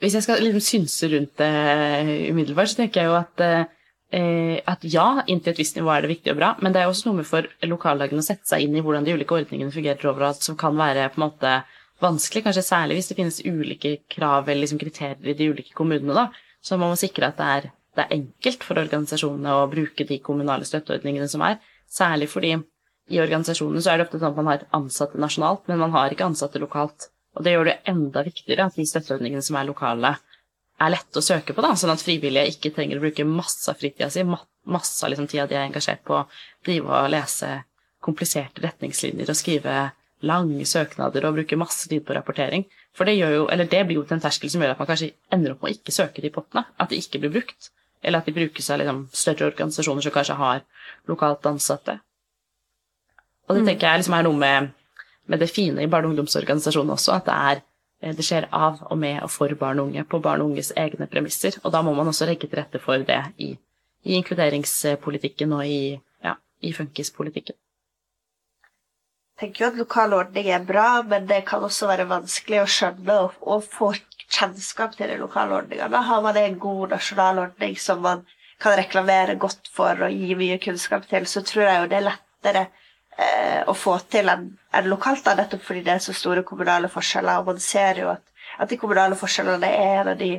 Hvis 0.00 0.16
jeg 0.16 0.24
skal 0.24 0.42
liksom 0.42 0.64
synse 0.64 1.10
rundt 1.12 1.38
det 1.38 2.30
umiddelbart, 2.32 2.72
så 2.72 2.80
tenker 2.80 3.02
jeg 3.02 3.12
jo 3.12 3.18
at 3.20 3.44
eh, 3.44 3.66
at 4.14 4.84
ja, 4.86 5.24
inntil 5.26 5.54
et 5.54 5.58
visst 5.58 5.78
nivå 5.78 5.90
er 5.90 6.04
det 6.04 6.10
viktig 6.12 6.34
og 6.34 6.38
bra, 6.38 6.50
men 6.62 6.74
det 6.74 6.82
er 6.82 6.90
også 6.90 7.08
noe 7.08 7.18
med 7.18 7.26
for 7.26 7.48
lokallagene 7.66 8.22
å 8.22 8.26
sette 8.26 8.46
seg 8.46 8.66
inn 8.66 8.76
i 8.78 8.82
hvordan 8.84 9.06
de 9.06 9.14
ulike 9.16 9.34
ordningene 9.34 9.74
fungerer 9.74 10.10
overalt, 10.10 10.44
som 10.44 10.58
kan 10.60 10.76
være 10.78 11.08
på 11.14 11.18
en 11.18 11.24
måte 11.24 11.54
vanskelig, 12.04 12.44
kanskje 12.44 12.66
særlig 12.66 12.98
hvis 12.98 13.10
det 13.10 13.16
finnes 13.18 13.40
ulike 13.46 13.94
krav 14.12 14.48
eller 14.48 14.64
liksom 14.64 14.80
kriterier 14.82 15.32
i 15.32 15.36
de 15.38 15.48
ulike 15.50 15.74
kommunene. 15.76 16.14
da, 16.14 16.28
Så 16.60 16.78
må 16.78 16.90
man 16.90 17.00
sikre 17.00 17.30
at 17.32 17.40
det 17.40 17.48
er, 17.56 17.70
det 17.96 18.04
er 18.04 18.16
enkelt 18.18 18.66
for 18.66 18.80
organisasjonene 18.82 19.56
å 19.56 19.66
bruke 19.72 20.06
de 20.06 20.18
kommunale 20.18 20.68
støtteordningene 20.68 21.28
som 21.30 21.42
er, 21.46 21.58
særlig 21.90 22.28
fordi 22.32 22.54
i 23.12 23.20
organisasjonene 23.20 23.82
så 23.84 23.92
er 23.92 23.98
det 23.98 24.06
ofte 24.06 24.20
sånn 24.20 24.32
at 24.32 24.38
man 24.38 24.52
har 24.52 24.68
ansatte 24.76 25.20
nasjonalt, 25.20 25.66
men 25.68 25.82
man 25.82 25.92
har 25.92 26.12
ikke 26.12 26.26
ansatte 26.30 26.62
lokalt. 26.62 27.10
Og 27.34 27.44
det 27.44 27.52
gjør 27.54 27.68
det 27.68 27.80
enda 27.90 28.22
viktigere 28.24 28.68
at 28.68 28.78
de 28.78 28.86
støtteordningene 28.88 29.44
som 29.44 29.58
er 29.58 29.68
lokale, 29.68 30.14
er 30.82 30.90
lette 30.90 31.20
å 31.20 31.24
søke 31.24 31.54
på, 31.54 31.62
da, 31.62 31.74
sånn 31.78 31.92
at 31.94 32.02
frivillige 32.02 32.50
ikke 32.50 32.72
trenger 32.74 32.98
å 32.98 33.04
bruke 33.04 33.26
masse 33.28 33.68
av 33.70 33.78
fritida 33.78 34.10
si, 34.10 34.24
masse 34.26 35.04
av 35.04 35.12
liksom, 35.12 35.28
tida 35.30 35.46
de 35.50 35.58
er 35.58 35.68
engasjert 35.68 36.02
på 36.06 36.16
å 36.18 36.24
drive 36.66 36.90
og 36.90 37.12
lese 37.14 37.50
kompliserte 38.04 38.64
retningslinjer 38.64 39.30
og 39.30 39.38
skrive 39.38 39.76
lange 40.24 40.64
søknader 40.68 41.26
og 41.28 41.38
bruke 41.38 41.58
masse 41.60 41.88
tid 41.88 42.04
på 42.06 42.16
rapportering. 42.16 42.64
For 42.96 43.08
det, 43.08 43.16
jo, 43.18 43.46
det 43.48 43.82
blir 43.86 43.98
jo 43.98 44.04
til 44.06 44.16
en 44.18 44.24
terskel 44.24 44.52
som 44.52 44.62
gjør 44.62 44.74
at 44.74 44.80
man 44.80 44.88
kanskje 44.88 45.12
ender 45.34 45.54
opp 45.54 45.64
med 45.64 45.72
å 45.72 45.76
ikke 45.76 45.94
søke 45.94 46.24
de 46.24 46.30
pottene. 46.32 46.64
At 46.80 46.92
de 46.92 47.00
ikke 47.00 47.20
blir 47.22 47.32
brukt. 47.34 47.70
Eller 48.04 48.20
at 48.20 48.28
de 48.28 48.36
brukes 48.36 48.70
av 48.70 48.80
liksom, 48.80 49.04
større 49.12 49.50
organisasjoner 49.50 50.04
som 50.04 50.14
kanskje 50.14 50.38
har 50.40 50.64
lokalt 51.10 51.48
ansatte. 51.50 51.98
Og 53.48 53.56
det 53.56 53.64
mm. 53.64 53.68
tenker 53.70 53.88
jeg 53.88 54.02
liksom 54.02 54.16
er 54.16 54.26
noe 54.28 54.40
med, 54.40 54.72
med 55.28 55.44
det 55.44 55.50
fine 55.52 55.84
i 55.84 55.90
barne- 55.90 56.08
og 56.08 56.14
ungdomsorganisasjonen 56.14 56.94
også, 56.96 57.18
at 57.18 57.28
det 57.28 57.36
er 57.50 57.62
det 58.12 58.24
skjer 58.26 58.48
av 58.52 58.82
og 58.90 58.98
med 59.00 59.22
og 59.24 59.30
for 59.32 59.54
barn 59.58 59.80
og 59.80 59.90
unge 59.90 60.04
på 60.04 60.20
barn 60.24 60.42
og 60.44 60.52
unges 60.52 60.72
egne 60.76 61.08
premisser. 61.10 61.56
Og 61.64 61.72
da 61.72 61.82
må 61.82 61.94
man 61.96 62.10
også 62.10 62.28
legge 62.28 62.48
til 62.48 62.60
rette 62.60 62.80
for 62.82 63.00
det 63.08 63.20
i, 63.40 63.54
i 64.04 64.18
inkluderingspolitikken 64.18 65.54
og 65.56 65.64
i, 65.66 65.94
ja, 66.24 66.36
i 66.60 66.72
funkispolitikken. 66.76 67.56
Jeg 69.34 69.48
tenker 69.48 69.64
jo 69.64 69.70
at 69.72 69.78
lokal 69.80 70.12
ordning 70.14 70.50
er 70.54 70.66
bra, 70.66 71.02
men 71.02 71.26
det 71.26 71.40
kan 71.48 71.64
også 71.66 71.88
være 71.90 72.06
vanskelig 72.10 72.60
å 72.62 72.70
skjønne 72.70 73.16
og, 73.24 73.40
og 73.42 73.64
få 73.66 73.90
kjennskap 74.28 74.94
til 74.94 75.10
de 75.10 75.18
lokale 75.18 75.56
ordningene. 75.58 75.90
Da 75.90 76.04
har 76.06 76.22
man 76.22 76.38
en 76.38 76.60
god 76.62 76.94
nasjonal 76.94 77.40
ordning 77.48 77.74
som 77.80 78.04
man 78.04 78.22
kan 78.62 78.76
reklamere 78.78 79.34
godt 79.40 79.68
for 79.74 80.06
og 80.06 80.14
gi 80.14 80.36
mye 80.38 80.60
kunnskap 80.62 81.08
til, 81.10 81.26
så 81.26 81.42
tror 81.42 81.66
jeg 81.66 81.80
jo 81.80 81.90
det 81.90 81.98
er 81.98 82.06
lettere 82.12 82.66
eh, 82.68 82.83
å 83.70 83.74
få 83.78 83.98
til 84.10 84.28
enn 84.32 84.48
en 84.74 84.88
lokalt, 84.90 85.24
da, 85.26 85.36
nettopp 85.38 85.62
fordi 85.62 85.84
det 85.86 85.92
er 85.94 86.02
så 86.02 86.14
store 86.16 86.42
kommunale 86.46 86.90
forskjeller. 86.90 87.40
Og 87.40 87.52
man 87.52 87.62
ser 87.62 88.00
jo 88.02 88.10
at, 88.14 88.24
at 88.58 88.70
de 88.70 88.78
kommunale 88.80 89.18
forskjellene 89.18 89.70
er 89.70 90.00
en 90.00 90.12
av 90.14 90.18
de, 90.18 90.32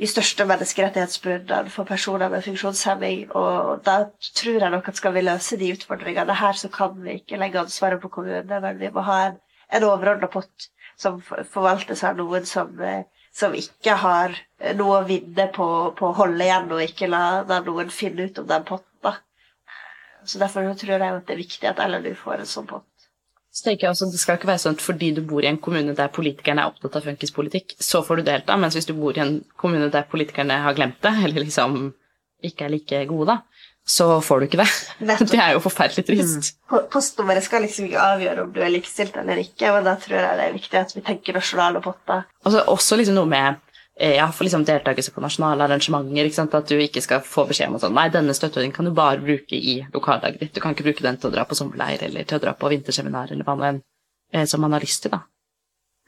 de 0.00 0.08
største 0.10 0.46
menneskerettighetsbruddene 0.48 1.72
for 1.74 1.88
personer 1.88 2.32
med 2.32 2.44
funksjonshemming. 2.46 3.26
Og 3.36 3.82
da 3.86 3.98
tror 4.40 4.60
jeg 4.60 4.74
nok 4.74 4.88
at 4.90 5.00
skal 5.00 5.16
vi 5.16 5.24
løse 5.26 5.58
de 5.60 5.72
utfordringene 5.76 6.38
her, 6.40 6.56
så 6.58 6.70
kan 6.72 6.96
vi 7.02 7.18
ikke 7.20 7.40
legge 7.40 7.60
ansvaret 7.62 8.00
på 8.02 8.12
kommunene, 8.16 8.60
men 8.64 8.80
vi 8.80 8.92
må 8.94 9.04
ha 9.06 9.20
en, 9.28 9.36
en 9.76 9.90
overordna 9.90 10.30
pott 10.32 10.70
som 10.96 11.20
forvaltes 11.20 12.04
av 12.06 12.16
noen 12.18 12.46
som, 12.46 12.72
eh, 12.80 13.04
som 13.34 13.54
ikke 13.58 13.96
har 13.98 14.34
noe 14.78 15.00
å 15.00 15.06
vinne 15.08 15.48
på, 15.54 15.68
på 15.98 16.08
å 16.08 16.16
holde 16.20 16.44
igjen, 16.44 16.70
og 16.72 16.82
ikke 16.84 17.10
la 17.10 17.60
noen 17.66 17.90
finne 17.90 18.28
ut 18.28 18.38
om 18.42 18.50
den 18.50 18.66
potten. 18.68 18.93
Så 20.24 20.40
Derfor 20.40 20.66
tror 20.80 20.96
jeg 20.96 21.02
at 21.04 21.26
det 21.28 21.34
er 21.36 21.42
viktig 21.42 21.70
at 21.70 21.80
LLU 21.84 22.14
får 22.18 22.42
en 22.42 22.50
sånn 22.50 22.68
pott. 22.68 22.88
Så 23.54 23.68
tenker 23.68 23.86
jeg 23.86 23.94
også, 23.94 24.10
Det 24.10 24.18
skal 24.18 24.38
ikke 24.38 24.50
være 24.50 24.62
sånn 24.64 24.78
at 24.78 24.82
fordi 24.82 25.12
du 25.14 25.20
bor 25.22 25.44
i 25.44 25.50
en 25.50 25.60
kommune 25.62 25.94
der 25.94 26.10
politikerne 26.10 26.64
er 26.64 26.72
opptatt 26.72 26.96
av 26.98 27.06
funkispolitikk, 27.06 27.76
så 27.78 28.02
får 28.02 28.20
du 28.20 28.26
delta, 28.26 28.56
mens 28.58 28.74
hvis 28.74 28.88
du 28.88 28.96
bor 28.98 29.14
i 29.14 29.22
en 29.22 29.36
kommune 29.60 29.90
der 29.94 30.08
politikerne 30.10 30.56
har 30.64 30.74
glemt 30.74 30.98
det, 31.04 31.12
eller 31.22 31.44
liksom 31.44 31.92
ikke 32.44 32.66
er 32.66 32.72
like 32.74 33.04
gode, 33.08 33.30
da, 33.30 33.68
så 33.86 34.08
får 34.24 34.40
du 34.40 34.46
ikke 34.48 34.60
det. 34.62 34.68
Nettopp. 35.04 35.30
Det 35.34 35.40
er 35.44 35.52
jo 35.54 35.62
forferdelig 35.62 36.06
trist. 36.08 36.50
Mm. 36.72 36.88
Postnummeret 36.92 37.46
skal 37.46 37.62
liksom 37.62 37.86
ikke 37.86 38.02
avgjøre 38.02 38.46
om 38.46 38.52
du 38.52 38.58
er 38.64 38.72
likestilt 38.72 39.16
eller 39.20 39.38
ikke, 39.44 39.70
og 39.70 39.84
da 39.86 39.94
tror 40.00 40.18
jeg 40.18 40.40
det 40.40 40.48
er 40.48 40.56
viktig 40.56 40.80
at 40.80 40.96
vi 40.96 41.04
tenker 41.06 41.38
nasjonale 41.38 41.84
potter. 41.84 42.24
Altså, 42.42 42.64
også 42.74 42.98
liksom 42.98 43.20
noe 43.20 43.30
med 43.30 43.60
ja, 43.94 44.26
for 44.32 44.44
liksom 44.44 44.64
deltakelse 44.66 45.12
på 45.14 45.22
nasjonale 45.22 45.68
arrangementer. 45.68 46.30
At 46.58 46.70
du 46.70 46.80
ikke 46.82 47.02
skal 47.04 47.22
få 47.22 47.46
beskjed 47.46 47.70
om 47.70 47.78
sånn, 47.78 47.94
nei, 47.94 48.08
denne 48.10 48.34
støtteordningen 48.34 48.74
kan 48.74 48.88
du 48.88 48.94
bare 48.94 49.22
bruke 49.22 49.54
i 49.54 49.76
lokallaget 49.94 50.40
ditt. 50.40 50.54
Du 50.56 50.62
kan 50.62 50.74
ikke 50.74 50.88
bruke 50.88 51.06
den 51.06 51.20
til 51.20 51.30
å 51.30 51.34
dra 51.36 51.44
på 51.46 51.58
sommerleir 51.58 52.02
eller 52.08 52.26
til 52.26 52.40
å 52.40 52.42
dra 52.42 52.56
på 52.58 52.72
vinterseminar 52.72 53.30
eller 53.30 53.46
hva 53.46 53.54
nå 53.58 53.68
enn 53.68 53.80
eh, 54.32 54.48
som 54.50 54.64
man 54.64 54.74
har 54.74 54.82
lyst 54.82 55.04
til, 55.04 55.14
da. 55.14 55.22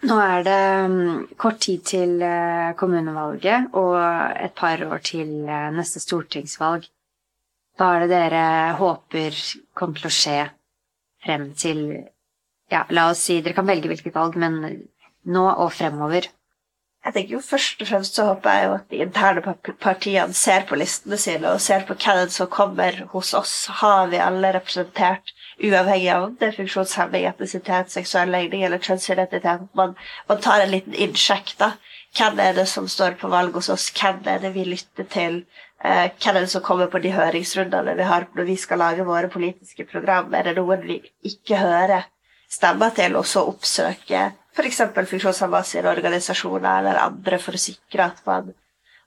Nå 0.07 0.16
er 0.20 0.42
det 0.44 0.64
mm, 0.92 1.20
kort 1.40 1.62
tid 1.64 1.87
til 1.88 2.18
eh, 2.27 2.75
kommunevalget 2.77 3.70
og 3.79 3.94
et 3.96 4.53
par 4.59 4.83
år 4.85 5.01
til 5.07 5.31
neste 5.46 6.03
stortingsvalg. 6.03 6.90
Hva 7.77 7.92
er 7.94 8.05
det 8.05 8.11
dere 8.11 8.44
håper 8.81 9.38
kommer 9.77 10.01
til 10.01 10.11
å 10.11 10.16
skje 10.18 10.37
frem 11.25 11.51
til 11.59 11.87
Ja, 12.66 12.83
la 12.90 13.11
oss 13.12 13.20
si 13.22 13.37
dere 13.38 13.55
kan 13.55 13.68
velge 13.68 13.87
hvilket 13.87 14.16
valg, 14.16 14.35
men 14.42 14.57
nå 15.31 15.44
og 15.53 15.70
fremover. 15.70 16.27
Jeg 17.07 17.14
tenker 17.14 17.37
jo 17.37 17.40
Først 17.45 17.83
og 17.83 17.88
fremst 17.88 18.16
så 18.19 18.25
håper 18.27 18.55
jeg 18.57 18.66
jo 18.66 18.73
at 18.77 18.87
de 18.90 19.01
interne 19.05 19.55
partiene 19.83 20.35
ser 20.35 20.64
på 20.66 20.79
listene 20.81 21.19
sine 21.21 21.53
og 21.55 21.62
ser 21.62 21.85
på 21.87 21.95
hvem 22.03 22.31
som 22.35 22.49
kommer 22.51 23.05
hos 23.12 23.33
oss. 23.38 23.55
Har 23.81 24.09
vi 24.11 24.19
alle 24.23 24.51
representert, 24.57 25.31
uavhengig 25.62 26.09
av 26.12 26.25
om 26.25 26.35
det 26.40 26.49
er 26.49 26.57
funksjonshemming, 26.57 27.29
etnisitet, 27.31 27.92
seksuell 27.95 28.33
legning 28.35 28.64
eller 28.66 28.83
kjønnsidentitet? 28.83 29.69
Man, 29.79 29.95
man 30.29 30.42
tar 30.42 30.64
en 30.64 30.75
liten 30.75 30.97
innsjekk. 31.07 31.55
da. 31.62 31.77
Hvem 32.16 32.42
er 32.42 32.59
det 32.59 32.66
som 32.73 32.88
står 32.90 33.21
på 33.21 33.31
valg 33.31 33.55
hos 33.55 33.71
oss? 33.71 33.87
Hvem 33.95 34.27
er 34.33 34.42
det 34.42 34.55
vi 34.57 34.66
lytter 34.66 35.07
til? 35.12 35.45
Eh, 35.85 36.09
hvem 36.11 36.35
er 36.35 36.42
det 36.42 36.51
som 36.51 36.64
kommer 36.66 36.90
på 36.90 36.99
de 37.05 37.14
høringsrundene 37.14 37.95
vi 37.95 38.11
har 38.11 38.27
når 38.35 38.51
vi 38.51 38.59
skal 38.59 38.83
lage 38.83 39.07
våre 39.07 39.31
politiske 39.31 39.87
program? 39.87 40.35
Er 40.35 40.51
det 40.51 40.57
noen 40.59 40.83
vi 40.88 40.99
ikke 41.23 41.62
hører 41.62 42.11
stemmer 42.51 42.90
til, 42.97 43.14
og 43.19 43.27
så 43.27 43.47
oppsøke 43.47 44.31
f.eks. 44.57 44.83
funksjonshemmede 44.97 45.69
sine 45.69 45.90
organisasjoner 45.92 46.81
eller 46.81 47.03
andre 47.03 47.40
for 47.42 47.57
å 47.57 47.61
sikre 47.61 48.09
at 48.11 48.23
man, 48.29 48.55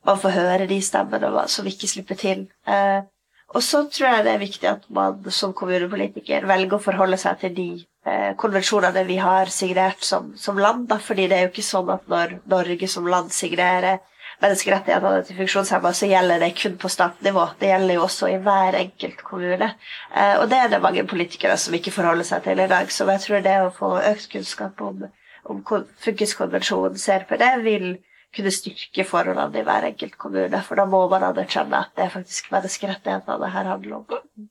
man 0.06 0.20
får 0.22 0.36
høre 0.36 0.68
de 0.70 0.82
stemmene 0.86 1.48
som 1.50 1.70
ikke 1.70 1.90
slipper 1.90 2.20
til. 2.20 2.46
Eh, 2.70 3.02
og 3.50 3.64
så 3.66 3.82
tror 3.90 4.12
jeg 4.12 4.26
det 4.26 4.34
er 4.36 4.44
viktig 4.44 4.70
at 4.70 4.84
man 4.94 5.24
som 5.34 5.56
kommunepolitiker 5.58 6.46
velger 6.50 6.78
å 6.78 6.84
forholde 6.84 7.18
seg 7.18 7.40
til 7.42 7.56
de 7.56 7.70
eh, 8.06 8.36
konvensjonene 8.38 9.04
vi 9.08 9.18
har 9.18 9.50
signert 9.54 10.06
som, 10.06 10.36
som 10.38 10.60
land. 10.62 10.86
Da. 10.92 11.00
fordi 11.02 11.26
det 11.28 11.38
er 11.38 11.48
jo 11.48 11.54
ikke 11.54 11.66
sånn 11.66 11.90
at 11.96 12.06
når 12.12 12.38
Norge 12.54 12.92
som 12.92 13.10
land 13.10 13.34
signerer 13.34 13.98
menneskerettighetene 14.40 15.24
til 15.26 15.40
funksjonshemmede, 15.42 15.98
så 15.98 16.08
gjelder 16.08 16.44
det 16.46 16.54
kun 16.62 16.78
på 16.80 16.92
statnivå. 16.94 17.48
Det 17.60 17.72
gjelder 17.74 17.98
jo 17.98 18.04
også 18.06 18.30
i 18.30 18.38
hver 18.46 18.78
enkelt 18.84 19.24
kommune. 19.26 19.74
Eh, 20.14 20.36
og 20.38 20.46
det 20.52 20.62
er 20.62 20.70
det 20.76 20.84
mange 20.86 21.08
politikere 21.10 21.58
som 21.58 21.74
ikke 21.76 21.96
forholder 21.96 22.30
seg 22.30 22.46
til 22.46 22.62
i 22.62 22.70
dag. 22.70 22.94
Så 22.94 23.10
jeg 23.10 23.26
tror 23.26 23.44
det 23.50 23.58
å 23.64 23.74
få 23.76 23.96
økt 24.14 24.30
kunnskap 24.36 24.86
om 24.86 25.10
om 25.50 25.64
fylkeskonvensjonen 26.04 27.00
ser 27.00 27.26
på 27.30 27.38
det, 27.42 27.50
vil 27.66 27.90
kunne 28.36 28.54
styrke 28.54 29.06
forholdene 29.08 29.62
i 29.62 29.66
hver 29.66 29.88
enkelt 29.90 30.16
kommune. 30.22 30.62
For 30.66 30.78
da 30.78 30.86
må 30.90 31.02
man 31.12 31.26
anerkjenne 31.32 31.82
at 31.82 31.92
det 31.98 32.06
er 32.06 32.14
faktisk 32.14 32.52
menneskerettighetene 32.54 33.42
det 33.42 33.52
her 33.56 33.70
handler 33.74 34.00
om. 34.00 34.48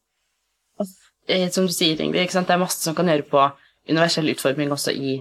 Som 1.54 1.68
du 1.68 1.74
sier, 1.74 2.00
Ingrid, 2.00 2.30
det 2.32 2.54
er 2.54 2.60
masse 2.60 2.82
som 2.82 2.96
kan 2.98 3.10
gjøre 3.10 3.26
på 3.30 3.48
universell 3.88 4.30
utforming 4.32 4.72
også 4.74 4.92
i, 4.92 5.18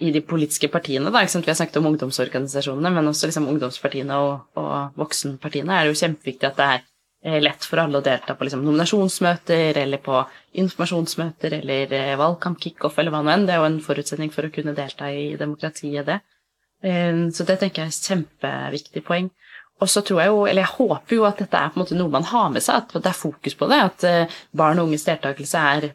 i 0.00 0.12
de 0.14 0.22
politiske 0.24 0.70
partiene. 0.72 1.12
Da, 1.12 1.24
Vi 1.24 1.50
har 1.50 1.58
snakket 1.60 1.80
om 1.80 1.90
ungdomsorganisasjonene, 1.92 2.90
men 2.94 3.10
også 3.12 3.28
liksom 3.28 3.48
ungdomspartiene 3.50 4.16
og, 4.16 4.46
og 4.56 4.96
voksenpartiene 4.96 5.74
er 5.74 5.86
det 5.86 5.94
jo 5.94 6.00
kjempeviktig 6.06 6.48
at 6.48 6.56
det 6.56 6.70
er 6.74 6.78
Eh, 6.78 6.87
lett 7.24 7.64
for 7.66 7.80
alle 7.82 7.98
å 7.98 8.04
delta 8.04 8.34
på 8.38 8.46
liksom, 8.46 8.62
nominasjonsmøter 8.62 9.80
eller 9.82 9.98
på 10.02 10.20
informasjonsmøter 10.62 11.58
eller 11.58 11.92
eh, 11.96 12.14
valgkamp-kickoff 12.18 12.98
eller 12.98 13.14
hva 13.14 13.22
nå 13.24 13.32
enn. 13.32 13.46
Det 13.48 13.56
er 13.56 13.62
jo 13.62 13.70
en 13.72 13.80
forutsetning 13.82 14.30
for 14.34 14.46
å 14.46 14.52
kunne 14.54 14.76
delta 14.76 15.10
i 15.10 15.32
demokratiet, 15.40 16.06
det. 16.06 16.20
Eh, 16.86 17.24
så 17.34 17.46
det 17.48 17.58
tenker 17.58 17.82
jeg 17.82 17.90
er 17.90 17.96
et 17.96 18.10
kjempeviktig 18.12 19.04
poeng. 19.06 19.32
Og 19.82 19.90
så 19.90 20.02
tror 20.02 20.22
jeg 20.22 20.30
jo, 20.32 20.38
eller 20.46 20.64
jeg 20.64 20.74
håper 20.76 21.16
jo 21.16 21.26
at 21.26 21.42
dette 21.42 21.58
er 21.58 21.70
på 21.70 21.78
en 21.78 21.84
måte 21.84 21.98
noe 21.98 22.10
man 22.10 22.26
har 22.26 22.48
med 22.54 22.64
seg, 22.64 22.82
at 22.82 22.96
det 22.98 23.10
er 23.10 23.18
fokus 23.18 23.54
på 23.58 23.68
det. 23.70 23.78
At 23.78 24.06
barn 24.58 24.80
og 24.82 24.88
unges 24.88 25.06
deltakelse 25.06 25.60
er 25.74 25.90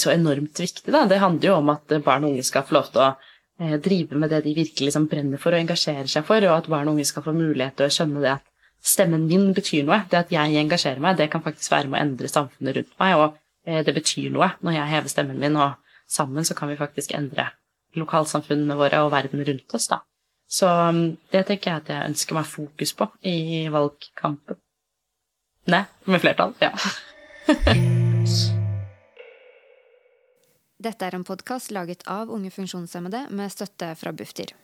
så 0.00 0.12
enormt 0.14 0.60
viktig. 0.60 0.86
Da. 0.88 1.02
Det 1.08 1.18
handler 1.20 1.50
jo 1.50 1.58
om 1.58 1.72
at 1.74 1.92
barn 2.04 2.24
og 2.24 2.32
unge 2.32 2.46
skal 2.48 2.64
få 2.64 2.78
lov 2.78 2.88
til 2.94 3.04
å 3.04 3.76
drive 3.84 4.16
med 4.16 4.32
det 4.32 4.40
de 4.46 4.54
virkelig 4.56 4.88
liksom 4.88 5.04
brenner 5.10 5.42
for 5.42 5.52
og 5.52 5.60
engasjerer 5.60 6.08
seg 6.08 6.24
for, 6.24 6.40
og 6.48 6.62
at 6.62 6.70
barn 6.72 6.88
og 6.88 6.96
unge 6.96 7.10
skal 7.10 7.26
få 7.26 7.36
mulighet 7.36 7.76
til 7.76 7.90
å 7.90 7.92
skjønne 7.92 8.24
det 8.24 8.32
at 8.38 8.49
stemmen 8.82 9.26
min 9.28 9.52
betyr 9.56 9.84
noe. 9.86 10.02
Det 10.10 10.18
at 10.18 10.32
jeg 10.34 10.56
engasjerer 10.60 11.00
meg, 11.02 11.18
det 11.18 11.30
kan 11.32 11.44
faktisk 11.44 11.72
være 11.72 11.88
med 11.90 11.98
å 11.98 12.02
endre 12.04 12.30
samfunnet 12.32 12.76
rundt 12.76 12.94
meg, 13.02 13.16
og 13.20 13.38
eh, 13.68 13.82
det 13.86 13.94
betyr 13.96 14.30
noe 14.34 14.52
når 14.64 14.78
jeg 14.78 14.92
hever 14.94 15.12
stemmen 15.12 15.40
min, 15.40 15.56
og 15.60 15.70
sammen 16.10 16.46
så 16.46 16.56
kan 16.58 16.70
vi 16.70 16.78
faktisk 16.80 17.14
endre 17.16 17.50
lokalsamfunnene 17.98 18.76
våre 18.78 19.02
og 19.04 19.12
verden 19.14 19.44
rundt 19.46 19.74
oss, 19.76 19.88
da. 19.90 19.98
Så 20.50 20.66
mm, 20.66 21.16
det 21.30 21.44
tenker 21.46 21.70
jeg 21.70 21.82
at 21.82 21.90
jeg 21.92 22.08
ønsker 22.10 22.34
meg 22.38 22.46
fokus 22.50 22.92
på 22.98 23.04
i 23.26 23.68
valgkampen. 23.70 24.56
Nei, 25.70 25.84
med 26.10 26.20
flertall, 26.22 26.52
ja. 26.62 26.72
Dette 30.80 31.04
er 31.04 31.12
en 31.14 31.26
podkast 31.28 31.70
laget 31.76 32.02
av 32.08 32.30
unge 32.32 32.50
funksjonshemmede 32.54 33.26
med 33.36 33.52
støtte 33.52 33.92
fra 34.00 34.10
Bufdir. 34.16 34.54